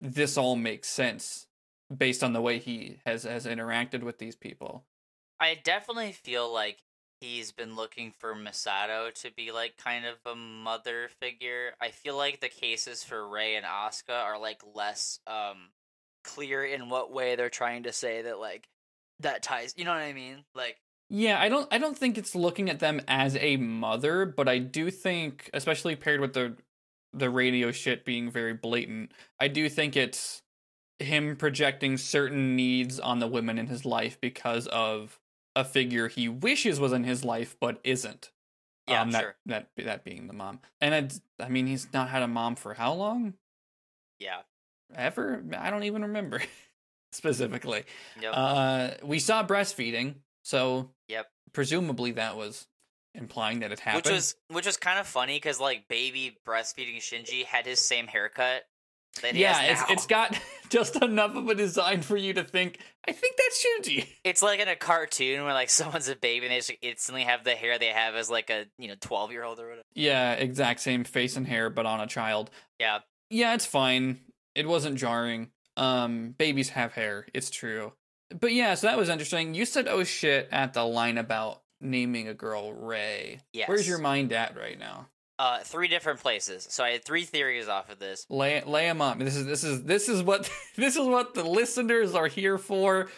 [0.00, 1.46] this all makes sense
[1.94, 4.84] based on the way he has has interacted with these people.
[5.38, 6.78] I definitely feel like
[7.20, 11.72] he's been looking for Misato to be like kind of a mother figure.
[11.80, 15.70] I feel like the cases for Rei and Asuka are like less um
[16.24, 18.68] clear in what way they're trying to say that like
[19.20, 19.74] that ties.
[19.76, 20.44] You know what I mean?
[20.54, 20.76] Like
[21.08, 24.58] Yeah, I don't I don't think it's looking at them as a mother, but I
[24.58, 26.56] do think especially paired with the
[27.12, 30.42] the radio shit being very blatant, I do think it's
[30.98, 35.18] him projecting certain needs on the women in his life because of
[35.54, 38.30] a figure he wishes was in his life but isn't.
[38.88, 39.36] yeah, um, that, sure.
[39.46, 40.60] that that being the mom.
[40.80, 43.34] And it's, I mean, he's not had a mom for how long?
[44.18, 44.40] Yeah.
[44.94, 45.42] Ever?
[45.58, 46.40] I don't even remember
[47.12, 47.84] specifically.
[48.20, 48.32] Yep.
[48.34, 51.26] Uh, we saw breastfeeding, so Yep.
[51.52, 52.66] presumably that was
[53.14, 54.04] implying that it happened.
[54.04, 58.06] which was which was kind of funny because like baby breastfeeding Shinji had his same
[58.06, 58.64] haircut.
[59.22, 60.38] Yeah, it's it's got
[60.68, 62.80] just enough of a design for you to think.
[63.06, 64.06] I think that's Shinji.
[64.24, 67.44] It's like in a cartoon where like someone's a baby and they just instantly have
[67.44, 69.82] the hair they have as like a you know twelve year old or whatever.
[69.94, 72.50] Yeah, exact same face and hair, but on a child.
[72.78, 72.98] Yeah.
[73.30, 74.20] Yeah, it's fine.
[74.54, 75.50] It wasn't jarring.
[75.76, 77.26] Um, babies have hair.
[77.34, 77.92] It's true.
[78.40, 79.54] But yeah, so that was interesting.
[79.54, 83.40] You said oh shit at the line about naming a girl Rei.
[83.52, 83.68] Yes.
[83.68, 85.08] Where's your mind at right now?
[85.38, 86.66] Uh, three different places.
[86.70, 88.26] So I had three theories off of this.
[88.30, 89.18] Lay lay 'em up.
[89.18, 93.08] This is this is this is what this is what the listeners are here for.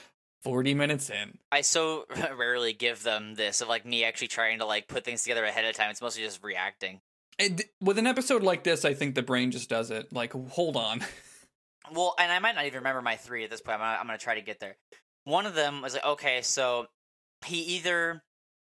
[0.42, 1.38] Forty minutes in.
[1.52, 2.06] I so
[2.36, 5.64] rarely give them this of like me actually trying to like put things together ahead
[5.64, 5.90] of time.
[5.90, 7.00] It's mostly just reacting.
[7.38, 10.12] It, with an episode like this, I think the brain just does it.
[10.12, 11.04] Like, hold on.
[11.90, 13.76] Well, and I might not even remember my three at this point.
[13.76, 14.76] I'm gonna, I'm gonna try to get there.
[15.24, 16.86] One of them was like, okay, so
[17.46, 18.22] he either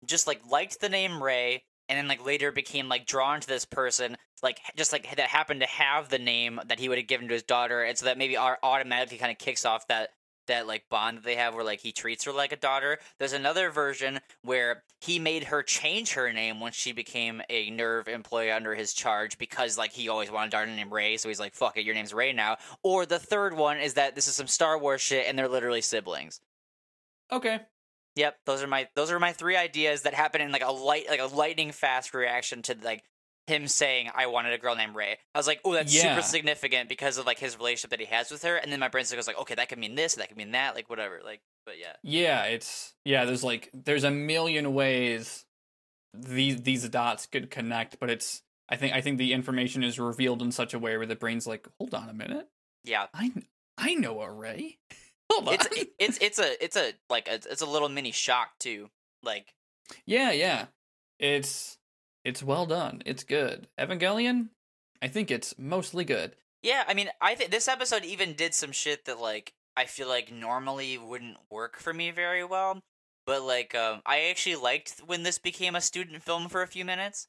[0.07, 3.65] just like liked the name Rei, and then like later became like drawn to this
[3.65, 7.27] person, like just like that happened to have the name that he would have given
[7.29, 10.11] to his daughter, and so that maybe automatically kind of kicks off that
[10.47, 12.99] that like bond that they have where like he treats her like a daughter.
[13.19, 18.09] There's another version where he made her change her name once she became a NERV
[18.09, 21.41] employee under his charge because like he always wanted a daughter named Rei, so he's
[21.41, 22.57] like, fuck it, your name's Rei now.
[22.85, 25.83] Or the third one is that this is some Star Wars shit and they're literally
[25.83, 26.41] siblings.
[27.33, 27.61] Okay.
[28.21, 31.07] Yep, those are my those are my three ideas that happen in like a light
[31.09, 33.03] like a lightning fast reaction to like
[33.47, 35.17] him saying I wanted a girl named Rei.
[35.35, 36.15] I was like, oh, that's Yeah.
[36.15, 38.57] super significant because of like his relationship that he has with her.
[38.57, 40.75] And then my brain goes like, okay, that could mean this, that could mean that,
[40.77, 41.21] like whatever.
[41.25, 43.25] Like, but yeah, Yeah, it's yeah.
[43.25, 45.47] There's like there's a million ways
[46.15, 50.43] these these dots could connect, but it's I think I think the information is revealed
[50.43, 52.49] in such a way where the brain's like, hold on a minute,
[52.85, 53.07] yeah.
[53.15, 53.33] I
[53.79, 54.79] I know a Rei.
[55.31, 55.55] Hold on.
[55.55, 55.69] It's
[55.99, 58.91] it's it's a it's a like a, it's a little mini shock too.
[59.23, 59.55] Like,
[60.07, 60.67] yeah, yeah.
[61.19, 61.79] It's
[62.25, 63.03] it's well done.
[63.07, 63.69] It's good.
[63.79, 64.49] Evangelion,
[65.03, 66.37] I think it's mostly good.
[66.63, 66.85] yeah.
[66.89, 70.33] I mean, I think this episode even did some shit that like I feel like
[70.33, 72.81] normally wouldn't work for me very well.
[73.27, 76.85] But like, um, I actually liked when this became a student film for a few
[76.85, 77.29] minutes.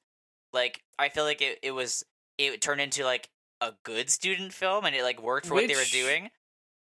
[0.53, 2.03] Like, I feel like it it was
[2.37, 3.29] it turned into like
[3.59, 6.29] a good student film, and it like worked for what they were doing.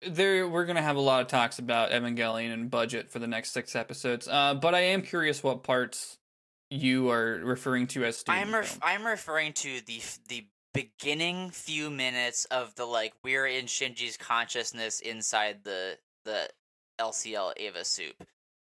[0.09, 3.53] There, we're gonna have a lot of talks about Evangelion and budget for the next
[3.53, 4.29] six episodes.
[4.29, 6.19] Uh, but I am curious what parts
[6.71, 8.79] you are referring to as I'm ref-.
[8.83, 14.17] I'm referring to the f- the beginning few minutes of the like we're in Shinji's
[14.17, 16.49] consciousness inside the the
[17.01, 18.15] LCL Eva soup.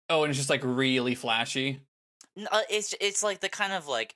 [0.10, 1.80] Oh, and it's just like really flashy.
[2.38, 4.16] N- uh, It's it's like the kind of like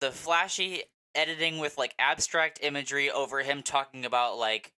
[0.00, 0.82] the flashy
[1.14, 4.72] editing with like abstract imagery over him talking about like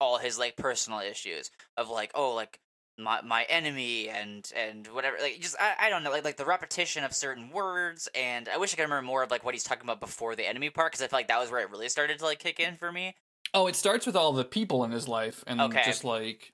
[0.00, 2.60] all his like personal issues of like oh like
[2.98, 6.44] my my enemy and and whatever like just I, I don't know like like the
[6.44, 9.64] repetition of certain words and I wish I could remember more of like what he's
[9.64, 11.88] talking about before the enemy part because I feel like that was where it really
[11.88, 13.14] started to like kick in for me.
[13.52, 15.82] Oh, it starts with all the people in his life, and Okay.
[15.82, 16.52] just like,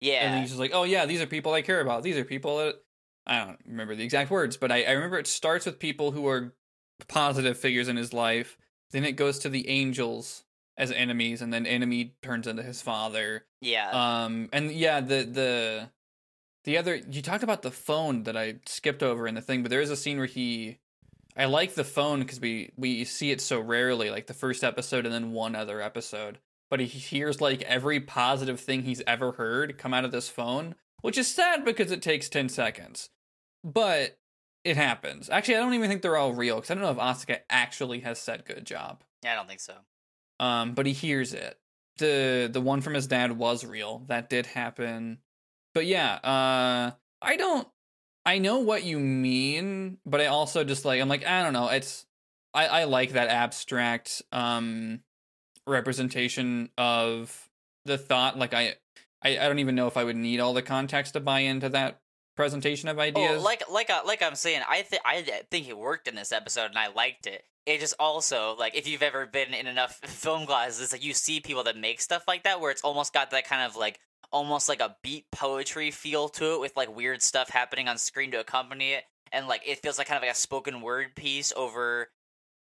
[0.00, 2.02] yeah, and he's just like, oh yeah, these are people I care about.
[2.02, 2.76] These are people that
[3.26, 6.26] I don't remember the exact words, but I, I remember it starts with people who
[6.26, 6.54] are
[7.08, 8.56] positive figures in his life.
[8.90, 10.44] Then it goes to the angels
[10.78, 13.44] as enemies, and then enemy turns into his father.
[13.60, 13.90] yeah.
[14.24, 15.90] Um, and yeah, the the
[16.64, 19.70] the other you talked about the phone that I skipped over in the thing, but
[19.70, 20.78] there is a scene where he.
[21.36, 25.04] I like the phone because we we see it so rarely, like the first episode
[25.04, 26.38] and then one other episode.
[26.70, 30.74] But he hears like every positive thing he's ever heard come out of this phone,
[31.00, 33.10] which is sad because it takes ten seconds,
[33.64, 34.18] but
[34.64, 35.30] it happens.
[35.30, 38.00] Actually, I don't even think they're all real because I don't know if Asuka actually
[38.00, 39.02] has said good job.
[39.22, 39.74] yeah, I don't think so.
[40.40, 41.58] Um, but he hears it.
[41.98, 44.04] The the one from his dad was real.
[44.08, 45.18] That did happen.
[45.74, 47.66] But yeah, uh I don't
[48.24, 51.68] I know what you mean, but I also just like I'm like, I don't know,
[51.68, 52.06] it's
[52.54, 55.00] I, I like that abstract um
[55.66, 57.48] representation of
[57.84, 58.38] the thought.
[58.38, 58.74] Like I,
[59.22, 61.68] I I don't even know if I would need all the context to buy into
[61.70, 62.00] that
[62.38, 63.40] presentation of ideas.
[63.40, 66.30] Oh, like like uh, like I'm saying, I think I think it worked in this
[66.30, 67.42] episode, and I liked it.
[67.66, 71.40] It just also like if you've ever been in enough film classes, like you see
[71.40, 73.98] people that make stuff like that, where it's almost got that kind of like
[74.30, 78.30] almost like a beat poetry feel to it, with like weird stuff happening on screen
[78.30, 81.52] to accompany it, and like it feels like kind of like a spoken word piece
[81.56, 82.08] over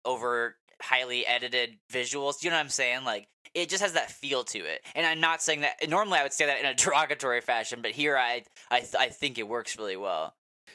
[0.05, 2.45] over highly edited visuals.
[2.45, 3.05] You know what I'm saying?
[3.05, 4.85] Like it just has that feel to it.
[4.95, 7.93] And I'm not saying that normally I would say that in a derogatory fashion, but
[7.93, 10.35] here I I th- I think it works really well.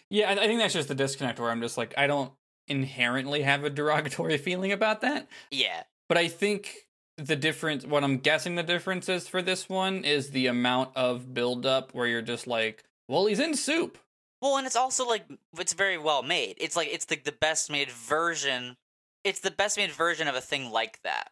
[0.09, 2.31] Yeah, I, I think that's just the disconnect where I'm just like, I don't
[2.67, 5.27] inherently have a derogatory feeling about that.
[5.51, 5.83] Yeah.
[6.07, 10.31] But I think the difference, what I'm guessing the difference is for this one is
[10.31, 13.97] the amount of buildup where you're just like, well, he's in soup.
[14.41, 15.25] Well, and it's also like
[15.57, 16.55] it's very well made.
[16.59, 18.77] It's like it's the the best made version.
[19.25, 21.31] It's the best made version of a thing like that.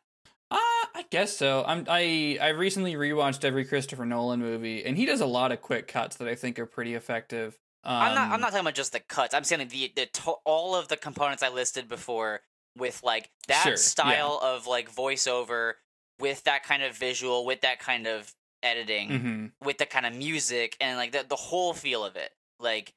[0.49, 0.57] Uh,
[0.95, 1.63] I guess so.
[1.67, 5.61] I'm I I recently rewatched every Christopher Nolan movie, and he does a lot of
[5.61, 7.57] quick cuts that I think are pretty effective.
[7.83, 8.31] Um, I'm not.
[8.31, 9.33] I'm not talking about just the cuts.
[9.33, 12.41] I'm saying the the to- all of the components I listed before
[12.77, 13.77] with like that Sure, yeah.
[13.77, 15.73] style of like voiceover
[16.19, 18.33] with that kind of visual with that kind of
[18.63, 19.51] editing mhm.
[19.63, 22.93] with the kind of music and like the the whole feel of it like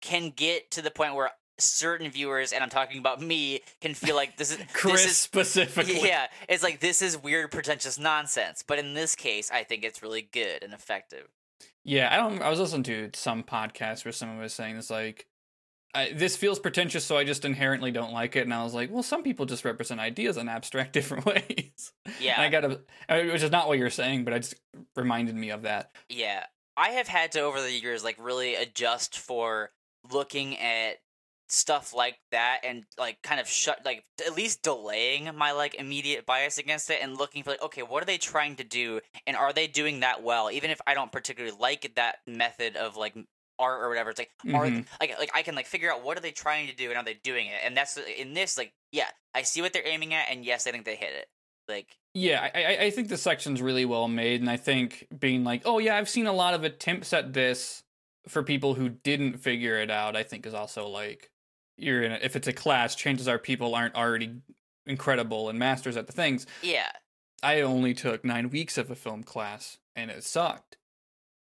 [0.00, 1.30] can get to the point where
[1.60, 5.16] certain viewers and I'm talking about me can feel like this is Chris this is
[5.18, 6.00] specifically.
[6.02, 10.02] yeah it's like this is weird pretentious nonsense but in this case I think it's
[10.02, 11.28] really good and effective
[11.84, 12.42] Yeah, I don't.
[12.42, 15.26] I was listening to some podcast where someone was saying this like,
[15.94, 18.42] I, this feels pretentious, so I just inherently don't like it.
[18.42, 21.92] And I was like, well, some people just represent ideas in abstract different ways.
[22.20, 24.54] yeah And I gotta, I mean, which is not what you're saying, but it just
[24.94, 25.90] reminded me of that.
[26.08, 26.44] Yeah,
[26.76, 29.70] I have had to over the years like really adjust for
[30.12, 30.98] looking at
[31.50, 36.24] stuff like that and like kind of shut like at least delaying my like immediate
[36.24, 39.36] bias against it and looking for like okay what are they trying to do and
[39.36, 43.14] are they doing that well even if i don't particularly like that method of like
[43.58, 44.86] art or whatever it's like are Mhm.
[45.00, 47.04] like like i can like figure out what are they trying to do and are
[47.04, 50.26] they doing it and that's in this like yeah i see what they're aiming at
[50.30, 51.26] and yes i think they hit it
[51.68, 55.62] like Yeah, I- I think the section's really well made, and I think being like,
[55.64, 57.84] oh yeah, I've seen a lot of attempts at this
[58.26, 60.16] for people who didn't figure it out.
[60.16, 61.30] I think is also like
[61.82, 62.12] you're in.
[62.12, 64.36] A, if it's a class, chances are people aren't already
[64.86, 66.46] incredible and masters at the things.
[66.62, 66.90] yeah
[67.42, 70.76] I only took nine weeks of a film class, and it sucked.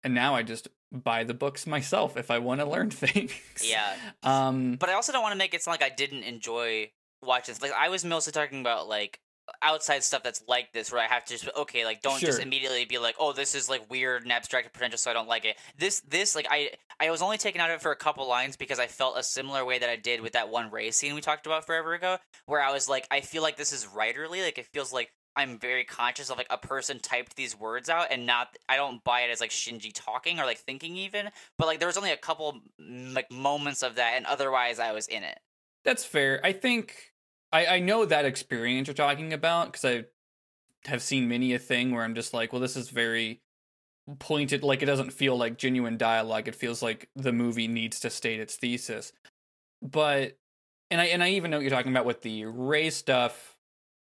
[0.04, 3.34] And now I just buy the books myself if I want to learn things.
[3.64, 4.76] yeah Um.
[4.76, 7.62] but I also don't want to make it sound like I didn't enjoy watching this.
[7.62, 9.20] Like I was mostly talking about like
[9.62, 12.86] outside stuff that's like this, where I have to just okay, like don't just immediately
[12.86, 15.45] be like, oh, this is like weird and abstract and pretentious, so I don't like
[15.45, 15.58] it.
[15.78, 18.56] This this like I I was only taken out of it for a couple lines
[18.56, 21.22] because I felt a similar way that I did with that one race scene we
[21.22, 24.58] talked about forever ago, where I was like, I feel like this is writerly, like
[24.58, 25.12] it feels like.
[25.36, 29.02] I'm very conscious of like a person typed these words out and not I don't
[29.06, 32.12] buy it as like Shinji talking or like thinking even but like there was only
[32.12, 35.39] a couple like moments of that and otherwise I was in it.
[35.86, 36.41] That's fair.
[36.43, 37.09] I think
[37.52, 40.06] I, I know that experience you're talking about because I
[40.86, 43.41] have seen many a thing where I'm just like, well, this is very
[44.20, 44.64] pointed.
[44.64, 46.47] Like it doesn't feel like genuine dialogue.
[46.47, 49.14] It feels like the movie needs to state its thesis.
[49.82, 50.38] But
[50.91, 53.56] and I and I even know what you're talking about with the Rei stuff.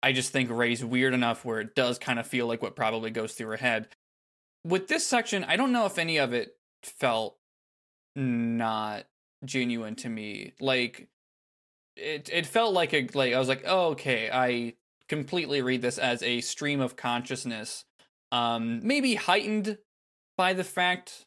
[0.03, 3.11] I just think Rei's weird enough where it does kind of feel like what probably
[3.11, 3.89] goes through her head.
[4.65, 7.37] With this section, I don't know if any of it felt
[8.17, 9.05] not
[9.45, 10.55] genuine to me.
[10.61, 11.09] Like
[11.97, 14.75] it it felt like a like I was like, oh, okay, I
[15.09, 17.85] completely read this as a stream of consciousness,
[18.31, 19.79] um, maybe heightened
[20.37, 21.27] by the fact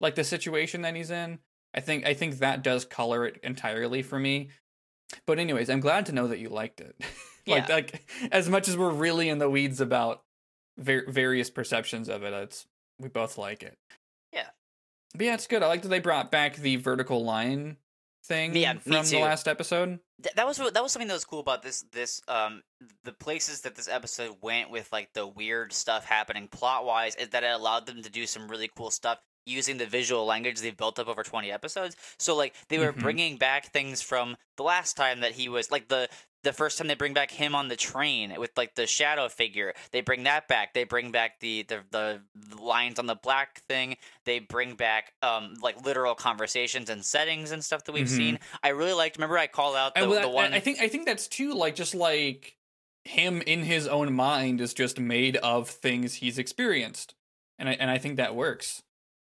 [0.00, 1.38] like the situation that he's in.
[1.74, 4.50] I think I think that does color it entirely for me.
[5.26, 6.96] But anyways, I'm glad to know that you liked it.
[7.46, 7.74] like Yeah.
[7.74, 10.22] like as much as we're really in the weeds about
[10.78, 12.66] ver- various perceptions of it, it's
[12.98, 13.76] we both like it.
[14.32, 14.48] Yeah.
[15.14, 15.62] But yeah, it's good.
[15.62, 17.76] I like that they brought back the vertical line
[18.26, 20.00] thing Yeah, from the last episode.
[20.22, 22.62] Th- that was that was something that was cool about this this um
[23.04, 27.28] the places that this episode went with like the weird stuff happening plot wise is
[27.30, 30.76] that it allowed them to do some really cool stuff using the visual language they've
[30.76, 32.98] built up over 20 episodes so like they were Mhm.
[33.00, 36.08] bringing back things from the last time that he was like the
[36.42, 39.72] the first time they bring back him on the train with like the shadow figure
[39.92, 42.20] they bring that back they bring back the the, the
[42.60, 47.64] lines on the black thing they bring back um like literal conversations and settings and
[47.64, 48.16] stuff that we've Mhm.
[48.16, 51.06] seen i really liked remember i called out the, the one I think I think
[51.06, 52.56] that's too like just like
[53.04, 57.14] him in his own mind is just made of things he's experienced,
[57.56, 58.82] and I and I think that works.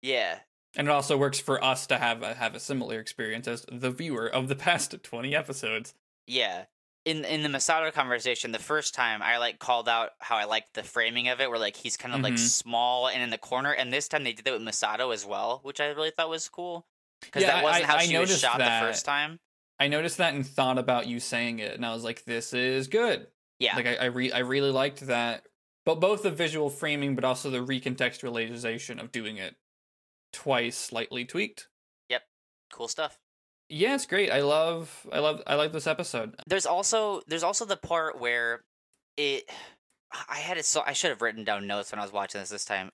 [0.07, 0.39] Yeah
[0.75, 3.91] And it also works for us to have a, have a similar experience as the
[3.91, 5.93] viewer of the past twenty episodes.
[6.27, 6.65] yeah
[7.05, 10.73] in in the Misato conversation the first time i like called out how i liked
[10.73, 12.39] the framing of it where like he's kind of like Mhm.
[12.39, 15.61] small and in the corner and this time they did that with Misato as well
[15.63, 16.85] which i really thought was cool
[17.21, 18.81] because Yeah, that wasn't I- how I she was shot that.
[18.81, 19.39] the first time
[19.79, 22.87] I noticed that and thought about you saying it, and I was like, "This is
[22.87, 23.27] good."
[23.59, 25.45] yeah Like I I, re- I really liked that,
[25.85, 29.55] but both the visual framing, but also the recontextualization of doing it
[30.37, 31.67] twice, slightly tweaked.
[32.09, 32.21] Yep.
[32.71, 33.17] Cool stuff
[33.69, 34.31] Yeah, it's great.
[34.31, 36.35] I love, I love, I like this episode.
[36.47, 38.61] there's also there's also the part where
[39.17, 39.49] it
[40.29, 42.49] i had it so i should have written down notes when i was watching this
[42.49, 42.89] this time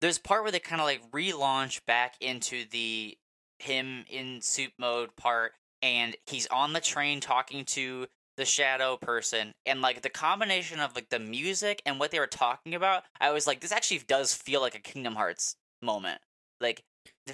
[0.00, 3.16] there's a part where they kind of like relaunch back into the
[3.60, 9.52] him in soup mode part and he's on the train talking to the shadow person
[9.66, 13.30] and like the combination of like the music and what they were talking about i
[13.30, 16.20] was like this actually does feel like a kingdom hearts moment
[16.60, 16.82] like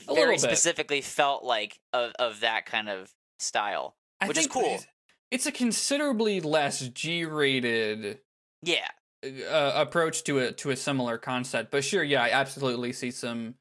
[0.09, 4.63] A very specifically felt like of, of that kind of style I Which is cool.
[4.65, 4.87] it's-
[5.31, 8.21] It's a considerably less G-rated
[8.63, 8.89] yeah
[9.25, 13.55] uh, approach to a to a similar concept, but sure, yeah, I absolutely see some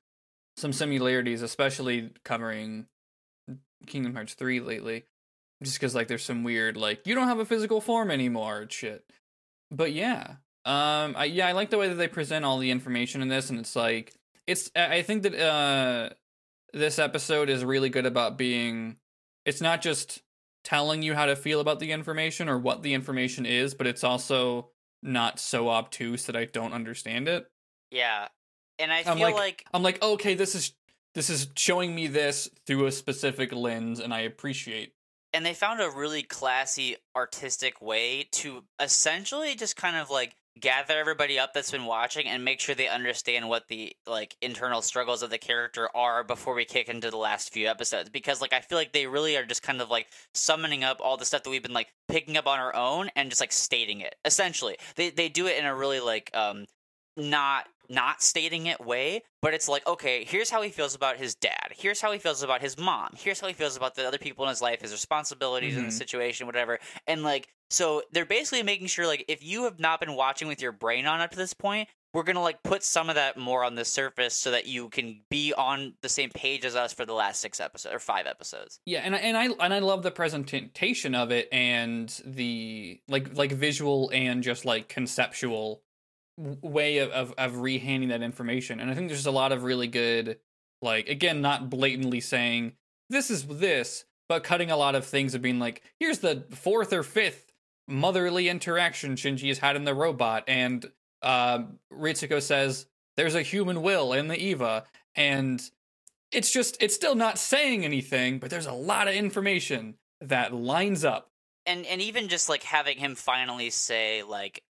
[0.58, 2.86] some similarities, especially covering
[3.88, 5.06] Kingdom Hearts three lately.
[5.64, 9.06] Just because like there's some weird like you don't have a physical form anymore shit.
[9.72, 10.36] But yeah,
[10.66, 13.50] um, I yeah I like the way that they present all the information in this,
[13.50, 14.14] and it's like
[14.48, 16.10] it's I think that uh
[16.74, 18.98] this episode is really good about being
[19.46, 20.22] it's not just
[20.64, 24.04] telling you how to feel about the information or what the information is, but it's
[24.04, 24.70] also
[25.02, 27.46] not so obtuse that I don't understand it.
[27.92, 28.30] Yeah.
[28.80, 30.74] And I I'm feel like- like, I'm like, okay, this is
[31.14, 34.94] this is showing me this through a specific lens, and I appreciate.
[35.32, 40.98] and they found a really classy artistic way to essentially just kind of like gather
[40.98, 45.24] everybody up that's been watching and make sure they understand what the like internal struggles
[45.24, 48.10] of the character are before we kick into the last few episodes.
[48.10, 51.18] Because like I feel like they really are just kind of like summoning up all
[51.18, 54.02] the stuff that we've been like picking up on our own and just like stating
[54.02, 54.78] it essentially.
[54.96, 56.66] They they do it in a really like um
[57.18, 61.36] not not stating it way, but it's like, okay, here's how he feels about his
[61.36, 61.74] dad.
[61.76, 63.10] Here's how he feels about his mom.
[63.16, 65.90] Here's how he feels about the other people in his life, his responsibilities in the
[65.90, 65.98] mm-hmm.
[65.98, 66.80] situation, whatever.
[67.08, 70.62] And like, so they're basically making sure, like, if you have not been watching with
[70.62, 73.64] your brain on up to this point, we're gonna like put some of that more
[73.64, 77.06] on the surface so that you can be on the same page as us for
[77.06, 78.80] the last six episodes or five episodes.
[78.86, 83.36] Yeah, and I, and I and I love the presentation of it and the like
[83.36, 85.82] like visual and just like conceptual
[86.38, 88.80] way of, of of rehanding that information.
[88.80, 90.40] And I think there's a lot of really good
[90.82, 92.74] like again not blatantly saying
[93.10, 96.92] this is this, but cutting a lot of things of being like here's the fourth
[96.94, 97.54] or fifth
[97.88, 100.44] motherly interaction Shinji has had in the robot.
[100.48, 100.86] And
[101.22, 104.86] um Ritsuko says there's a human will in the Eva.
[105.16, 105.62] And
[106.32, 111.06] it's just it's still not saying anything but there's a lot of information that lines
[111.06, 111.30] up.
[111.68, 114.64] And and even just like having him finally say like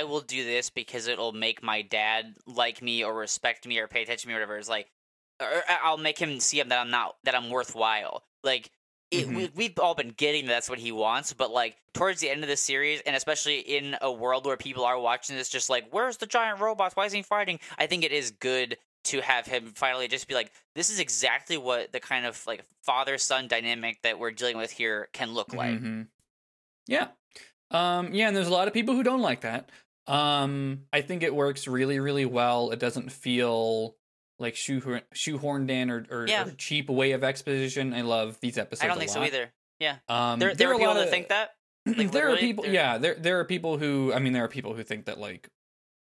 [0.00, 3.88] I will do this because it'll make my dad like me or respect me or
[3.88, 4.88] pay attention to me or whatever It's like
[5.40, 8.24] or I- I'll make him see him that I'm not that I'm worthwhile.
[8.44, 8.70] Like
[9.10, 9.36] it, Mhm.
[9.36, 12.42] we, we've all been getting that that's what he wants, but like towards the end
[12.42, 15.84] of the series, and especially in a world where people are watching this, just like
[15.90, 16.96] where's the giant robots?
[16.96, 17.60] Why isn't he fighting?
[17.78, 21.56] I think it is good to have him finally just be like, this is exactly
[21.58, 25.52] what the kind of like father son dynamic that we're dealing with here can look
[25.52, 25.80] like.
[25.80, 26.06] Mhm.
[26.86, 27.08] yeah
[27.70, 29.70] um yeah and there's a lot of people who don't like that
[30.08, 33.96] um i think it works really really well it doesn't feel
[34.38, 36.46] like shoehorn shoehorned in or, or, Yeah.
[36.46, 39.52] or cheap way of exposition i love these episodes I don't think so either.
[39.78, 41.50] Yeah, um There, there are are people that of- think that.
[41.86, 44.48] Like, there are people there- yeah there there are people who i mean there are
[44.48, 45.48] people who think that like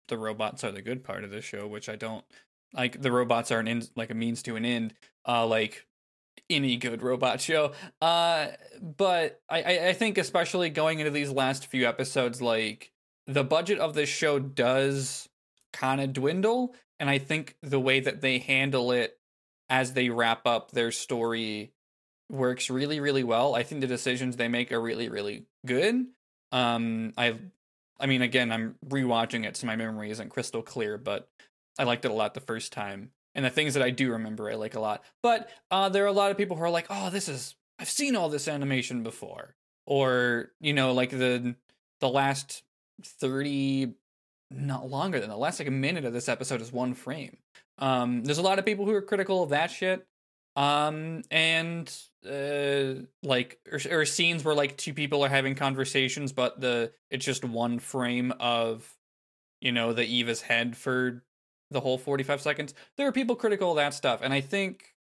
[0.09, 2.25] the robots are the good part of the show which i don't
[2.75, 4.93] like the robots are an in, like a means to an end
[5.27, 5.87] uh like
[6.51, 7.73] any good robot show
[8.03, 8.49] uh
[8.83, 12.93] but I, I i think especially going into these last few episodes like
[13.33, 15.29] the budget of this show does
[15.73, 19.19] kind of dwindle and i think the way that they handle it
[19.71, 21.73] as they wrap up their story
[22.31, 23.55] works really really well.
[23.55, 26.07] I think the decisions they make are really really good.
[26.53, 27.37] Um i
[27.99, 31.29] i mean again i'm rewatching it so my memory isn't crystal clear but
[31.79, 33.11] i liked it a lot the first time.
[33.35, 35.03] And the things that i do remember i like a lot.
[35.23, 37.91] But uh there are a lot of people who are like oh this is i've
[37.91, 39.55] seen all this animation before.
[39.87, 41.55] Or you know like the
[42.01, 42.63] the last
[43.07, 43.95] 30
[44.51, 47.37] not longer than the last like a minute of this episode is one frame.
[47.79, 50.07] Um there's a lot of people who are critical of that shit
[50.57, 51.93] um and
[52.29, 57.25] uh like or, or scenes where like two people are having conversations but the it's
[57.25, 58.97] just one frame of
[59.61, 61.23] you know the eva's head for
[61.71, 62.75] the whole 45 seconds.
[62.97, 64.95] There are people critical of that stuff and i think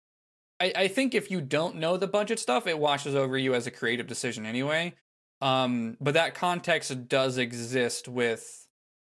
[0.60, 3.66] I, I think if you don't know the budget stuff it washes over you as
[3.66, 4.94] a creative decision anyway
[5.40, 8.68] um but that context does exist with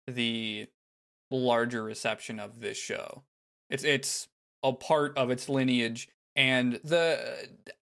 [0.07, 0.67] the
[1.31, 3.23] larger reception of this show
[3.69, 4.27] it's it's
[4.63, 7.19] a part of its lineage and the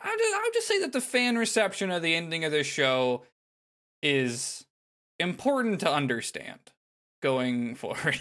[0.01, 3.23] I just, I just say that the fan reception of the ending of this show
[4.01, 4.65] is
[5.19, 6.59] important to understand
[7.21, 8.19] going forward.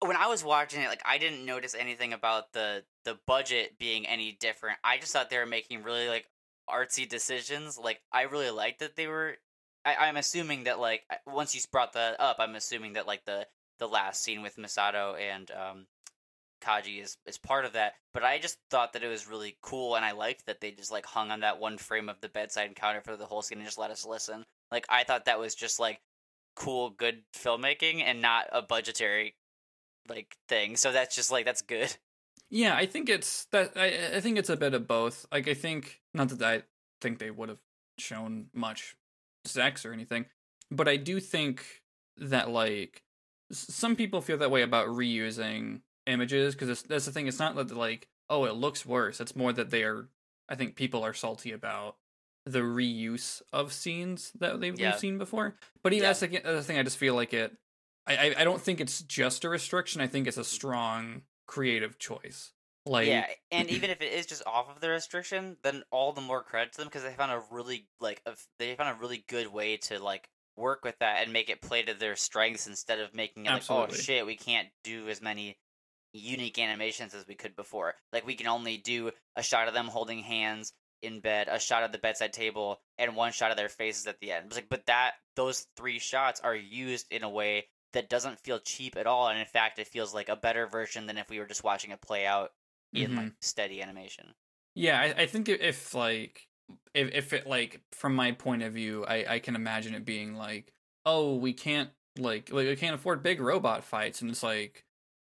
[0.00, 4.06] when I was watching it, like I didn't notice anything about the the budget being
[4.06, 4.78] any different.
[4.82, 6.26] I just thought they were making really like
[6.70, 7.78] artsy decisions.
[7.78, 9.36] Like I really liked that they were.
[9.84, 13.46] I, I'm assuming that like once you brought that up, I'm assuming that like the
[13.78, 15.86] the last scene with Misato and um
[16.60, 17.94] Kaji is is part of that.
[18.12, 20.92] But I just thought that it was really cool, and I liked that they just
[20.92, 23.66] like hung on that one frame of the bedside encounter for the whole scene and
[23.66, 24.44] just let us listen.
[24.70, 26.00] Like I thought that was just like
[26.54, 29.34] cool, good filmmaking and not a budgetary
[30.08, 30.76] like thing.
[30.76, 31.96] So that's just like that's good.
[32.50, 35.26] yeah, I think it's that I, I think it's a bit of both.
[35.32, 36.62] Like I think not that I
[37.00, 37.60] think they would have
[37.98, 38.96] shown much
[39.44, 40.26] sex or anything,
[40.70, 41.64] but I do think
[42.16, 43.02] that like
[43.52, 47.26] some people feel that way about reusing images because that's the thing.
[47.26, 49.20] It's not that like oh it looks worse.
[49.20, 50.08] It's more that they are.
[50.48, 51.96] I think people are salty about
[52.46, 54.96] the reuse of scenes that they've Yeah.
[54.96, 55.56] seen before.
[55.82, 56.08] But even Yeah.
[56.10, 56.78] that's the, that's thing.
[56.78, 57.56] I just feel like it.
[58.06, 60.00] I I don't think it's just a restriction.
[60.00, 62.52] I think it's a strong creative choice.
[62.86, 66.22] Like yeah, and even if it is just off of the restriction, then all the
[66.22, 69.22] more credit to them because they found a really like a, they found a really
[69.28, 72.98] good way to like work with that and make it play to their strengths instead
[72.98, 75.58] of making it like oh shit we can't do as many
[76.12, 77.94] unique animations as we could before.
[78.12, 80.72] Like we can only do a shot of them holding hands
[81.02, 84.20] in bed, a shot of the bedside table, and one shot of their faces at
[84.20, 84.46] the end.
[84.46, 88.58] It's like, but that those three shots are used in a way that doesn't feel
[88.58, 91.38] cheap at all, and in fact, it feels like a better version than if we
[91.38, 92.50] were just watching it play out
[92.92, 93.16] in Mhm.
[93.16, 94.34] like steady animation.
[94.74, 96.48] Yeah, I, I think if- if like
[96.94, 100.34] if if it like from my point of view, I I can imagine it being
[100.34, 100.72] like,
[101.04, 104.84] oh, we can't like like we can't afford big robot fights, and it's like,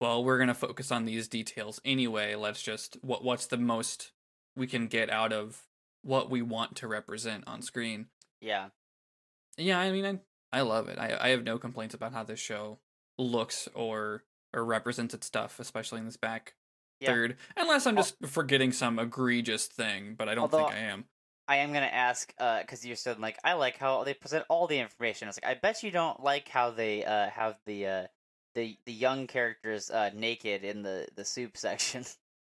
[0.02, 2.36] well, we're gonna focus on these details anyway.
[2.36, 4.12] Let's just what what's the most
[4.56, 5.64] we can get out of
[6.04, 8.10] what we want to represent on screen.
[8.42, 8.70] Yeah,
[9.58, 11.00] Yeah, I mean, I I love it.
[11.00, 12.80] I I have no complaints about how this show
[13.18, 16.56] looks or or represents its stuff, especially in this back
[17.04, 17.12] Yeah.
[17.14, 17.38] third.
[17.58, 21.06] Unless I'm just forgetting some egregious thing, but I don't Although- think I am.
[21.48, 24.80] I am gonna ask because you said like I like how they present all the
[24.80, 25.28] information.
[25.28, 28.08] I was like I bet you don't like how they uh have the uh
[28.56, 32.06] the the young characters uh naked in the the soup section.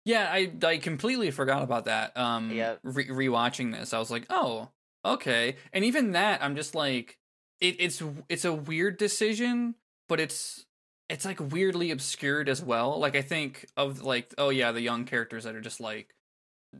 [0.06, 2.16] Yeah, I I completely forgot about that.
[2.16, 2.80] Um, Yep.
[2.84, 4.70] re- rewatching this, I was like, oh,
[5.04, 5.56] okay.
[5.72, 7.18] And even that, I'm just like,
[7.62, 9.74] it, it's it's a weird decision,
[10.10, 10.66] but it's
[11.14, 12.99] it's like weirdly obscured as well.
[12.99, 16.16] Like I think of like, oh yeah, the young characters that are just like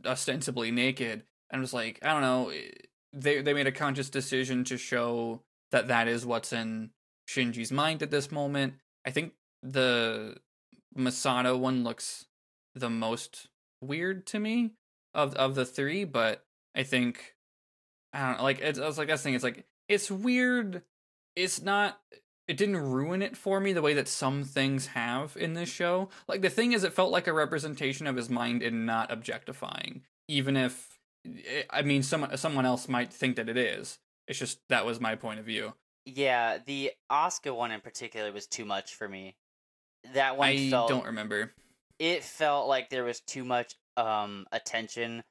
[0.04, 1.22] ostensibly naked.
[1.50, 2.48] And just like, I don't know.
[2.48, 2.70] eh,
[3.12, 6.90] They they made a conscious decision to show that that is what's in
[7.28, 8.74] Shinji's mind at this moment.
[9.06, 10.36] I think the
[10.98, 12.26] Misato one looks
[12.74, 13.46] the most
[13.80, 14.72] weird to me
[15.14, 17.36] of of the three, but I think
[18.12, 20.82] I don't know, like it's I was like that's thing, it's like it's weird.
[21.36, 22.00] It's not
[22.46, 26.08] it didn't ruin it for me the way that some things have in this show.
[26.28, 30.02] Like the thing is it felt like a representation of his mind and not objectifying.
[30.28, 30.98] Even if
[31.70, 33.98] I mean someone someone else might think that it is.
[34.28, 35.74] It's just that was my point of view.
[36.06, 39.36] yeah, the Asuka one in particular was too much for me.
[40.12, 41.52] That one I felt don't remember.
[41.98, 45.22] it felt like there was too much um attention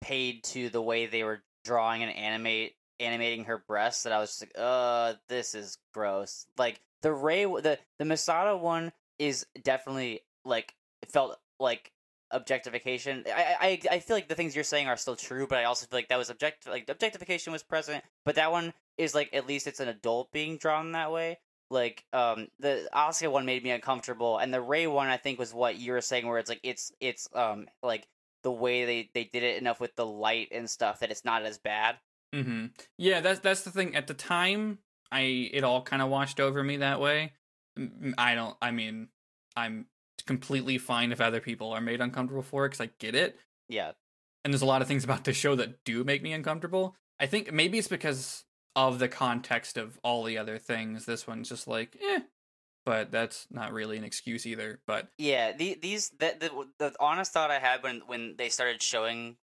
[0.00, 4.30] paid to the way they were drawing and animate animating her breasts that I was
[4.30, 6.46] just like, uh, this is gross.
[6.56, 10.74] Like the Rei the the Misato one is definitely like
[11.08, 11.92] felt like
[12.30, 13.24] objectification.
[13.26, 15.86] I, I I feel like the things you're saying are still true, but I also
[15.86, 18.04] feel like that was object like objectification was present.
[18.24, 21.38] But that one is like at least it's an adult being drawn that way.
[21.70, 25.54] Like um the Asuka one made me uncomfortable, and the Rei one I think was
[25.54, 28.06] what you were saying, where it's like it's it's um like
[28.42, 31.44] the way they they did it enough with the light and stuff that it's not
[31.44, 31.96] as bad.
[32.34, 32.66] Mm-hmm.
[32.98, 33.94] Yeah, that's that's the thing.
[33.94, 34.78] At the time,
[35.10, 37.32] I it all kind of washed over me that way.
[38.18, 38.56] I don't.
[38.60, 39.08] I mean,
[39.56, 39.86] I'm
[40.26, 43.38] completely fine if other people are made uncomfortable for it because I get it.
[43.68, 43.92] Yeah,
[44.44, 46.94] And there's a lot of things about this show that do make me uncomfortable.
[47.18, 48.44] I think maybe it's because
[48.76, 51.06] of the context of all the other things.
[51.06, 52.20] This one's just like, eh.
[52.84, 54.80] But that's not really an excuse either.
[54.86, 55.52] But yeah.
[55.56, 59.36] The, these the, the the honest thought I had when when they started showing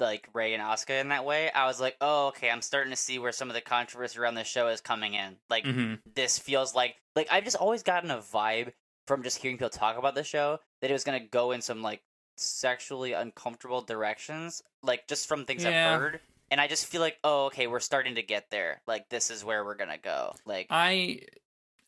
[0.00, 2.96] like Rei and Asuka in that way, I was like, oh okay, I'm starting to
[2.96, 5.36] see where some of the controversy around the show is coming in.
[5.50, 5.98] Like mhm.
[6.14, 8.72] this feels like like I've just always gotten a vibe
[9.06, 11.82] from just hearing people talk about the show that it was gonna go in some
[11.82, 12.02] like
[12.36, 15.94] sexually uncomfortable directions, like just from things Yeah.
[15.94, 16.20] I've heard.
[16.50, 18.82] And I just feel like, oh, okay, we're starting to get there.
[18.86, 20.34] Like this is where we're gonna go.
[20.44, 21.20] Like I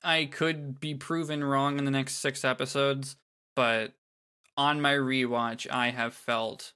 [0.03, 3.17] I could be proven wrong in the next six episodes,
[3.57, 3.95] but
[4.57, 6.74] on my rewatch, I have felt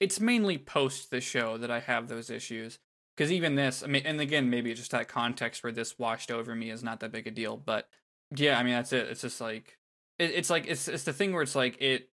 [0.00, 2.78] it's mainly post the show that I have those issues.
[3.16, 6.30] Because even this, I mean, and again, maybe it's just that context where this washed
[6.30, 7.56] over me is not that big a deal.
[7.56, 7.88] But
[8.34, 9.08] yeah, I mean, that's it.
[9.08, 9.76] It's just like
[10.18, 12.10] it, it's like it's it's the thing where it's like it.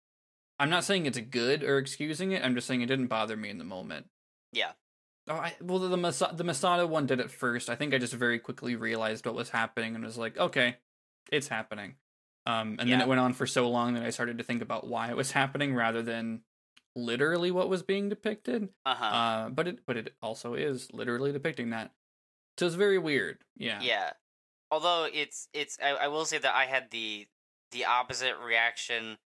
[0.60, 2.44] I'm not saying it's good or excusing it.
[2.44, 4.08] I'm just saying it didn't bother me in the moment.
[4.52, 4.72] Yeah.
[5.28, 7.70] Oh, I, well, the Masa- the Misato one did it first.
[7.70, 10.78] I think I just very quickly realized what was happening and was like, okay,
[11.32, 11.96] it's happening.
[12.48, 14.88] Um, and then it went on for so long that I started to think about
[14.88, 16.42] why it was happening rather than
[16.96, 18.70] literally what was being depicted.
[18.86, 19.06] uh huh.
[19.06, 21.92] Uh, but it but it also is literally depicting that.
[22.58, 23.40] So it's very weird.
[23.58, 23.80] Yeah.
[23.82, 24.12] Yeah.
[24.72, 27.28] Although it's it's I, I will say that I had the
[27.72, 29.18] the opposite reaction.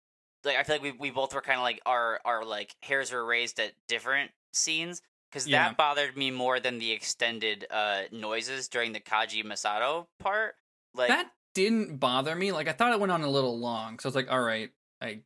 [0.44, 3.12] Like I feel like we we both were kind of like our our like hairs
[3.12, 5.68] were raised at different scenes because Yeah.
[5.68, 10.54] that bothered me more than the extended uh noises during the Kaji Misato part.
[10.94, 12.52] Like that didn't bother me.
[12.52, 14.70] Like I thought it went on a little long, so I was like, all right,
[15.02, 15.20] I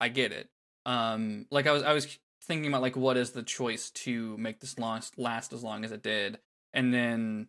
[0.00, 0.48] I get it.
[0.86, 4.60] Um, like I was I was thinking about like what is the choice to make
[4.60, 6.38] this last last as long as it did,
[6.72, 7.48] and then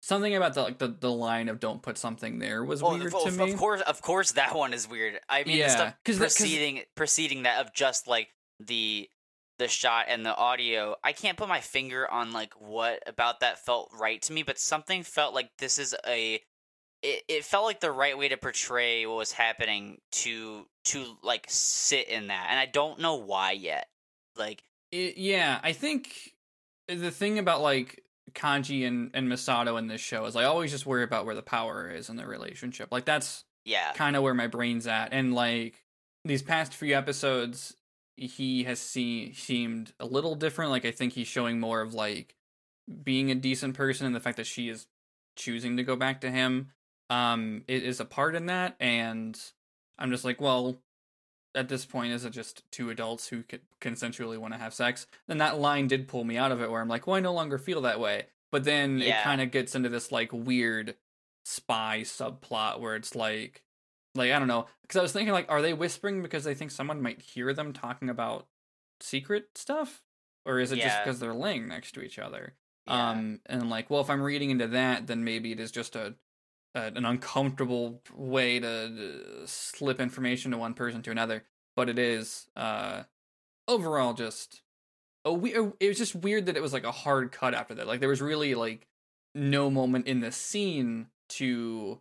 [0.00, 3.12] something about the like the, the line of don't put something there was Oh, weird
[3.12, 3.50] of, to me.
[3.52, 5.18] of course, of course, that one is weird.
[5.28, 8.28] I mean, Yeah, stuff 'cause that- 'cause- preceding preceding that of just like
[8.60, 9.08] the
[9.58, 10.94] the shot and the audio.
[11.02, 14.56] I can't put my finger on like what about that felt right to me, but
[14.60, 16.40] something felt like this is a.
[17.02, 21.46] It, it felt like the right way to portray what was happening to to like
[21.48, 23.88] sit in that, and I don't know why yet.
[24.36, 26.32] Like, It, yeah, I think
[26.88, 30.86] the thing about like Kaji and and Misato in this show is i always just
[30.86, 32.88] worry about where the power is in the relationship.
[32.90, 33.92] Like that's Yeah.
[33.92, 35.12] kind of where my brain's at.
[35.12, 35.84] And like
[36.24, 37.74] these past few episodes,
[38.16, 40.70] he has seen seemed a little different.
[40.72, 42.34] Like I think he's showing more of like
[43.04, 44.86] being a decent person, and the fact that she is
[45.36, 46.70] choosing to go back to him
[47.10, 48.76] um it is a part in that.
[48.80, 49.38] And
[49.98, 50.78] I'm just like, well,
[51.54, 55.06] at this point, is it just two adults who could consensually want to have sex?
[55.26, 57.32] Then that line did pull me out of it, where I'm like, well, I no
[57.32, 58.26] longer feel that way.
[58.52, 59.20] But then Yeah.
[59.20, 60.96] it kind of gets into this like weird
[61.44, 63.62] spy subplot where it's like
[64.14, 66.70] like I don't know because I was thinking like are they whispering because they think
[66.70, 68.46] someone might hear them talking about
[69.00, 70.02] secret stuff
[70.44, 72.52] or is it just because they're laying next to each other
[72.86, 73.10] yeah.
[73.10, 76.16] um and like well if I'm reading into that then maybe it is just a,
[76.74, 81.44] a an uncomfortable way to uh, slip information to one person to another
[81.76, 83.02] but it is uh
[83.66, 84.62] overall just
[85.24, 87.86] a we- it was just weird that it was like a hard cut after that
[87.86, 88.86] like there was really like
[89.34, 92.00] no moment in the scene to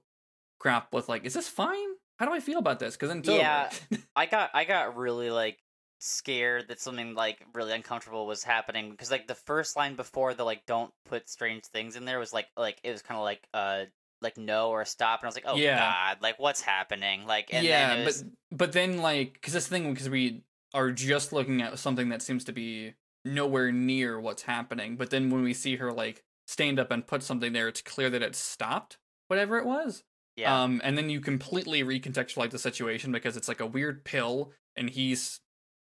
[0.59, 1.89] crap with like is this fine
[2.19, 3.27] how do i feel about this because it's.
[3.27, 3.69] Yeah.
[4.15, 5.59] I got I got really like
[5.99, 10.43] scared that something like really uncomfortable was happening because like the first line before the
[10.43, 13.47] like don't put strange things in there was like like it was kind of like
[13.53, 13.85] uh
[14.21, 15.77] like no or stop and I was like oh Yeah.
[15.79, 19.67] god like what's happening like and yeah then was, but but then like because this
[19.67, 20.43] thing because we
[20.73, 22.93] are just looking at something that seems to be
[23.25, 27.21] nowhere near what's happening but then when we see her like stand up and put
[27.23, 28.97] something there it's clear that it stopped
[29.27, 30.03] whatever it was
[30.35, 34.51] yeah Um, and then you completely recontextualize the situation because it's like a weird pill,
[34.75, 35.39] and he's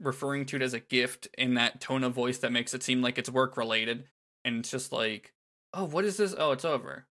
[0.01, 3.01] referring to it as a gift in that tone of voice that makes it seem
[3.01, 4.05] like it's work related.
[4.45, 5.33] And it's just like,
[5.73, 6.35] oh, what is this?
[6.37, 7.07] Oh, it's over.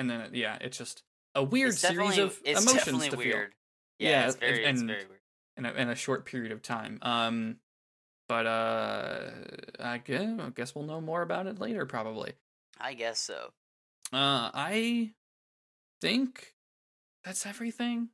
[0.00, 1.02] And then, it- yeah, it's just
[1.34, 3.54] a weird series of it's emotions definitely to weird
[3.98, 5.20] Yeah, yeah, it's and- it's very weird
[5.58, 6.98] in a, in a short period of time.
[7.02, 7.56] Um,
[8.28, 9.30] but uh,
[9.78, 12.32] I guess, I guess we'll know more about it later, probably.
[12.80, 13.52] I guess so
[14.12, 15.12] Uh, I
[16.00, 16.54] think
[17.24, 18.08] that's everything.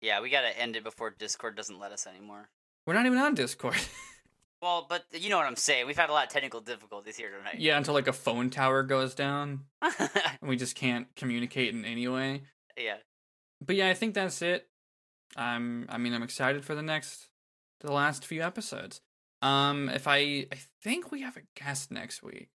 [0.00, 2.48] yeah we gotta end it before Discord doesn't let us anymore
[2.86, 3.74] We're not even on Discord.
[4.60, 7.30] well but you know what I'm saying we've had a lot of technical difficulties here
[7.30, 10.10] tonight Yeah, until like a phone tower goes down and
[10.42, 12.42] we just can't communicate in any way.
[12.76, 12.96] yeah
[13.64, 14.68] But yeah, I think that's it.
[15.36, 17.28] I'm I mean I'm excited for the next
[17.80, 19.00] the last few episodes.
[19.42, 22.48] Um if I I think we have a guest next week.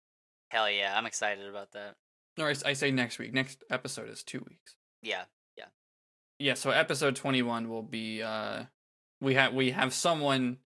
[0.49, 1.95] hell yeah I'm excited about that
[2.39, 3.33] Or I say next week.
[3.33, 4.75] Next episode is 2 weeks.
[5.01, 5.23] Yeah,
[5.57, 5.65] yeah
[6.39, 8.63] Yeah, so episode 21 will be uh
[9.21, 10.57] we have we have someone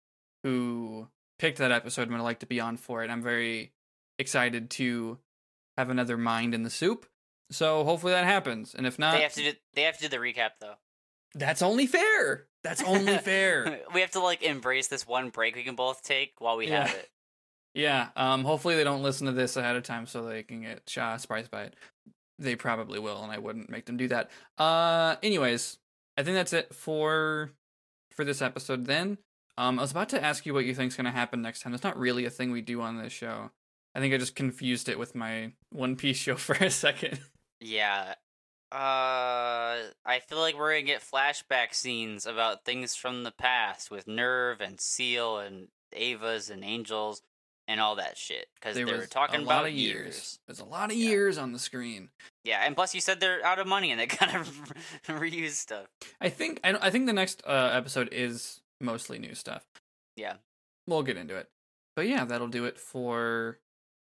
[0.43, 1.09] who
[1.39, 3.11] picked that episode and would like to be on for it.
[3.11, 3.73] I'm very
[4.19, 5.19] excited to
[5.77, 7.07] have another mind in the soup.
[7.51, 8.75] So hopefully that happens.
[8.75, 10.75] And if not, they have to do they have to do the recap though
[11.35, 12.47] That's only fair.
[12.65, 13.81] That's only fair.
[13.95, 16.91] we have to like embrace this one break we can both take while we have
[16.91, 17.09] it.
[17.75, 18.09] yeah.
[18.17, 18.45] Um.
[18.45, 21.51] Hopefully they don't listen to this ahead of time so they can get shot surprised
[21.51, 21.75] by it.
[22.39, 24.31] They probably will, and I wouldn't make them do that.
[24.59, 25.17] Uh.
[25.23, 25.79] Anyways,
[26.19, 27.53] I think that's it for
[28.13, 28.87] for this episode.
[28.87, 29.19] Then,
[29.59, 31.75] um, I was about to ask you what you think's gonna happen next time.
[31.75, 33.51] It's not really a thing we do on this show.
[33.95, 37.21] I think I just confused it with my One Piece show for a second.
[37.61, 38.15] Yeah.
[38.73, 44.07] Uh, I feel like we're gonna get flashback scenes about things from the past with
[44.07, 47.23] NERV and SEELE and Eva's and Angels
[47.69, 50.05] and all that shit because they were talking a about years.
[50.05, 50.39] years.
[50.47, 51.09] There's a lot of Yeah.
[51.11, 52.11] years on the screen.
[52.45, 54.49] Yeah, and plus you said they're out of money and they kind of
[55.09, 55.87] reuse stuff.
[56.21, 59.65] I think I, I think the next uh, episode is mostly new stuff.
[60.17, 60.35] Yeah.
[60.87, 61.49] We'll get into it.
[61.95, 63.59] But yeah, that'll do it for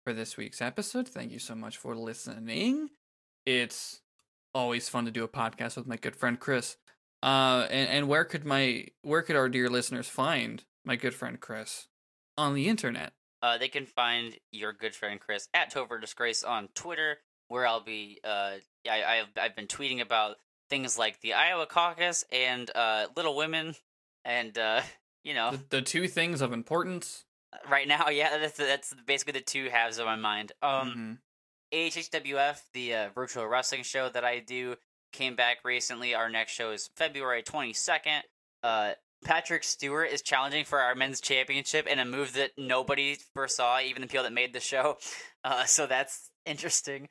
[0.05, 1.07] for this week's episode.
[1.07, 2.89] Thank you so much for listening.
[3.45, 4.01] It's
[4.53, 6.77] always fun to do a podcast with my good friend Chris.
[7.21, 11.39] Uh and, and where could my where could our dear listeners find my good friend
[11.39, 11.87] Chris?
[12.37, 13.13] On the internet.
[13.43, 17.17] Uh, they can find your good friend Chris at Tover Disgrace on Twitter,
[17.49, 18.19] where I'll be.
[18.23, 18.53] Uh,
[18.89, 20.37] I, I've I've been tweeting about
[20.69, 23.75] things like the Iowa caucus and uh, Little Women,
[24.25, 24.81] and uh,
[25.23, 27.25] you know, The, the two things of importance.
[27.69, 30.51] right now, yeah, that's that's basically the two halves of my mind.
[30.61, 31.17] Um, Mhm.
[31.73, 34.75] AHHWF, the uh, virtual wrestling show that I do,
[35.11, 36.13] came back recently.
[36.13, 38.21] Our next show is February 22nd.
[38.61, 38.91] Uh,
[39.25, 44.01] Patrick Stewart is challenging for our men's championship in a move that nobody foresaw, even
[44.01, 44.97] the people that made the show.
[45.45, 47.09] Uh, so that's interesting.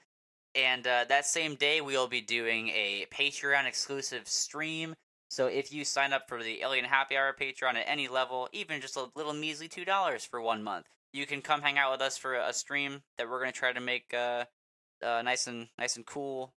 [0.54, 4.94] And uh, that same day, we'll be doing a Patreon exclusive stream.
[5.32, 8.82] So if you sign up for the Alien Happy Hour Patreon at any level, even
[8.82, 12.18] just a little measly $2 for one month, you can come hang out with us
[12.18, 14.44] for a stream that we're gonna try to make uh,
[15.02, 16.52] uh nice and nice and cool,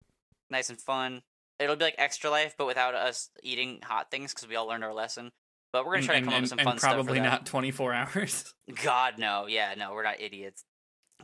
[0.51, 1.23] nice and fun.
[1.61, 4.83] It'll be like extra life, but without us eating hot things because we all learned
[4.83, 5.31] our lesson.
[5.73, 6.95] But we're gonna try and, to come up with some and fun stuff.
[6.95, 8.55] probably not 24 hours.
[8.83, 10.65] God no, yeah, no, we're not idiots.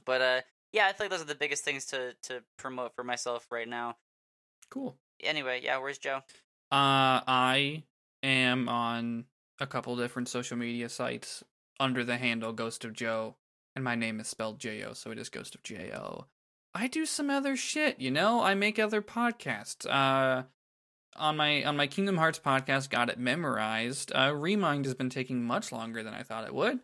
[0.05, 0.41] But uh,
[0.73, 3.97] yeah, I think those are the biggest things to to promote for myself right now.
[4.71, 4.95] Cool.
[5.21, 6.21] Anyway, yeah, where's Joe?
[6.73, 7.83] Uh, I
[8.23, 9.25] am on
[9.59, 11.43] a couple different social media sites
[11.81, 13.35] under the handle Ghost of Joe,
[13.75, 16.27] and my name is spelled J O, so it is Ghost of J O.
[16.73, 18.43] I do some other shit, you know.
[18.43, 19.85] I make other podcasts.
[19.85, 20.45] Uh,
[21.17, 24.13] on my on my Kingdom Hearts podcast, got it memorized.
[24.15, 26.79] Uh, Re:Mind has been taking much longer than I thought it would,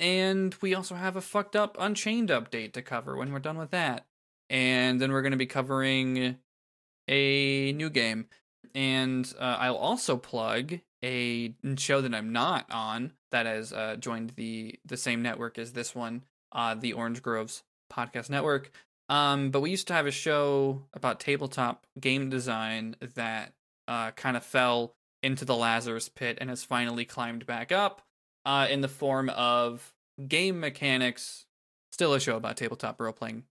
[0.00, 3.70] and we also have a fucked up Unchained update to cover when we're done with
[3.72, 4.06] that,
[4.48, 6.38] and then we're going to be covering
[7.06, 8.28] a new game,
[8.74, 14.30] and uh, I'll also plug a show that I'm not on that has uh, joined
[14.30, 17.62] the the same network as this one, uh, the Orange Groves
[17.92, 18.70] Podcast Network.
[19.08, 23.52] Um, but we used to have a show about tabletop game design that
[23.86, 28.02] uh, kind of fell into the Lazarus pit and has finally climbed back up
[28.44, 29.92] uh, in the form of
[30.26, 31.46] game mechanics.
[31.92, 33.44] Still a show about tabletop role playing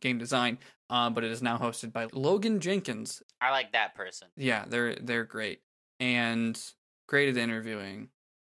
[0.00, 0.58] game design,
[0.88, 3.22] uh, but it is now hosted by Logan Jenkins.
[3.40, 4.28] I like that person.
[4.36, 5.60] Yeah, they're they're great
[5.98, 6.60] and
[7.08, 8.08] great at interviewing.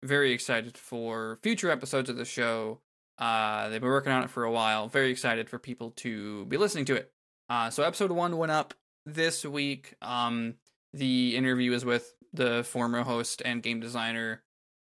[0.02, 2.80] Very excited for future episodes of the show.
[3.18, 4.88] Uh, they've been working on it for a while.
[4.88, 7.12] Very excited for people to be listening to it.
[7.48, 8.74] Uh, so episode one went up
[9.06, 9.94] this week.
[10.02, 10.54] Um,
[10.92, 14.42] the interview is with the former host and game designer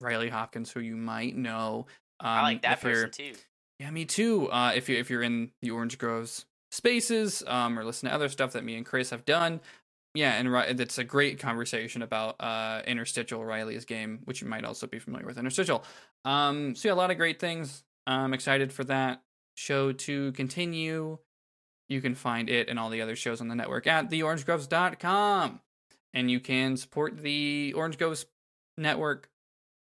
[0.01, 1.87] Riley Hopkins, who you might know.
[2.19, 3.33] Um, I like that person too.
[3.79, 4.51] yeah, me too.
[4.51, 8.29] Uh, if you if you're in the Orange Groves spaces, um, or listen to other
[8.29, 9.61] stuff that me and Chris have done,
[10.13, 14.87] yeah, and it's a great conversation about uh Interstitial Riley's game, which you might also
[14.87, 15.83] be familiar with Interstitial.
[16.25, 17.83] Um, so yeah, a lot of great things.
[18.07, 19.21] I'm excited for that
[19.55, 21.17] show to continue.
[21.89, 25.59] You can find it and all the other shows on the network at theorangegroves.com.
[26.13, 28.25] And you can support the Orange Groves
[28.77, 29.29] Network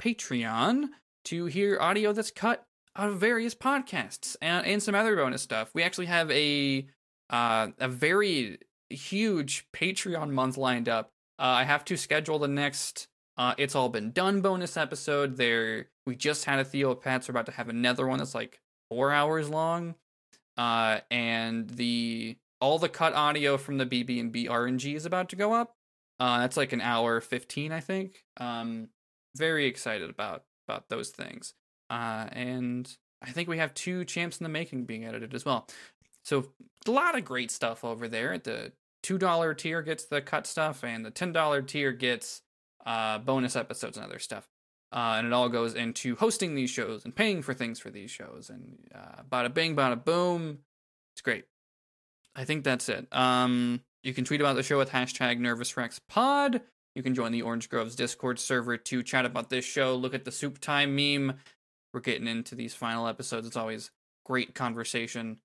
[0.02, 0.90] Patreon
[1.26, 5.72] to hear audio that's cut out of various podcasts and, and some other bonus stuff.
[5.74, 6.88] We actually have a
[7.30, 8.60] uh, a very
[8.90, 11.12] huge Patreon month lined up.
[11.40, 13.08] Uh, I have to schedule the next
[13.38, 15.38] uh, It's All Been Done bonus episode.
[15.38, 17.28] There, we just had a Theo Theopats.
[17.28, 18.60] We're about to have another one that's like
[18.90, 19.96] four hours long.
[20.58, 25.30] Uh, and the all the cut audio from the BB and B RNG is about
[25.30, 25.76] to go up.
[26.20, 28.24] Uh, that's like an hour fifteen, I think.
[28.38, 28.90] Um,
[29.36, 31.54] very excited about about those things.
[31.90, 32.90] Uh, and
[33.22, 35.68] I think we have two champs in the making being edited as well.
[36.26, 36.48] So
[36.88, 38.38] a lot of great stuff over there.
[38.38, 38.74] The
[39.04, 42.42] two dollar tier gets the cut stuff, and the ten dollar tier gets
[42.86, 44.48] uh, bonus episodes and other stuff.
[44.92, 48.10] Uh, and it all goes into hosting these shows and paying for things for these
[48.10, 50.60] shows and uh, bada bing, bada boom.
[51.14, 51.46] It's great.
[52.36, 53.08] I think that's it.
[53.12, 56.62] Um, you can tweet about the show with hashtag NervousRexPod.
[56.96, 59.96] You can join the Orange Groves Discord server to chat about this show.
[59.96, 61.38] Look at the Soup Time meme.
[61.94, 63.48] We're getting into these final episodes.
[63.48, 63.92] It's always
[64.26, 65.40] great conversation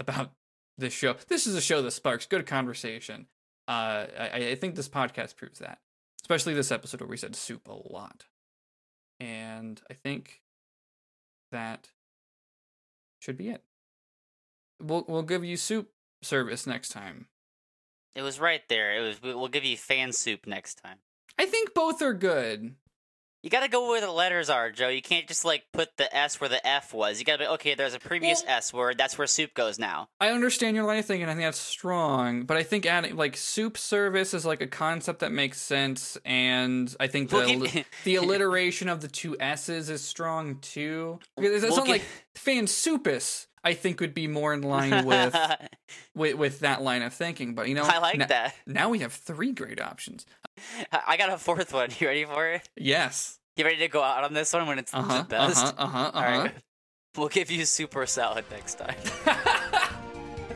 [0.00, 0.32] about
[0.78, 1.14] this show.
[1.28, 3.26] This is a show that sparks good conversation.
[3.68, 5.78] Uh, I, I think this podcast proves that,
[6.22, 8.24] especially this episode where we said soup a lot.
[9.20, 10.40] And I think
[11.52, 11.90] that
[13.20, 13.62] should be it.
[14.82, 15.90] We'll we'll give you soup
[16.22, 17.26] service next time.
[18.16, 18.96] It was right there.
[18.96, 19.22] It was.
[19.22, 20.98] we- We'll give you fan soup next time.
[21.38, 22.74] I think both are good.
[23.42, 24.88] You gotta go where the letters are, Joe.
[24.88, 27.18] You can't just like put the S where the F was.
[27.18, 27.74] You gotta be okay.
[27.74, 28.98] There's a previous Well- S word.
[28.98, 30.08] That's where soup goes now.
[30.20, 31.26] I understand your line of thinking.
[31.28, 35.20] I think that's strong, but I think adding like soup service is like a concept
[35.20, 39.88] that makes sense, and I think the We'll alli- the alliteration of the two S's
[39.88, 41.18] is strong too.
[41.36, 43.46] Because It's We'll not gi- like fan soupus.
[43.62, 45.36] I think would be more in line with
[46.14, 47.54] with, with that line of thinking.
[47.54, 48.54] But you know, I like na- that.
[48.66, 50.24] Now we have three great options.
[50.90, 51.90] I got a fourth one.
[51.98, 52.68] You ready for it?
[52.76, 53.38] Yes.
[53.56, 55.18] You ready to go out on this one when it's Uh huh.
[55.22, 55.58] the best?
[55.64, 55.72] Uh huh.
[55.78, 56.10] Uh huh.
[56.14, 56.54] All right.
[57.16, 58.94] We'll give you super salad next time.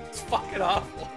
[0.08, 1.10] It's fucking awful.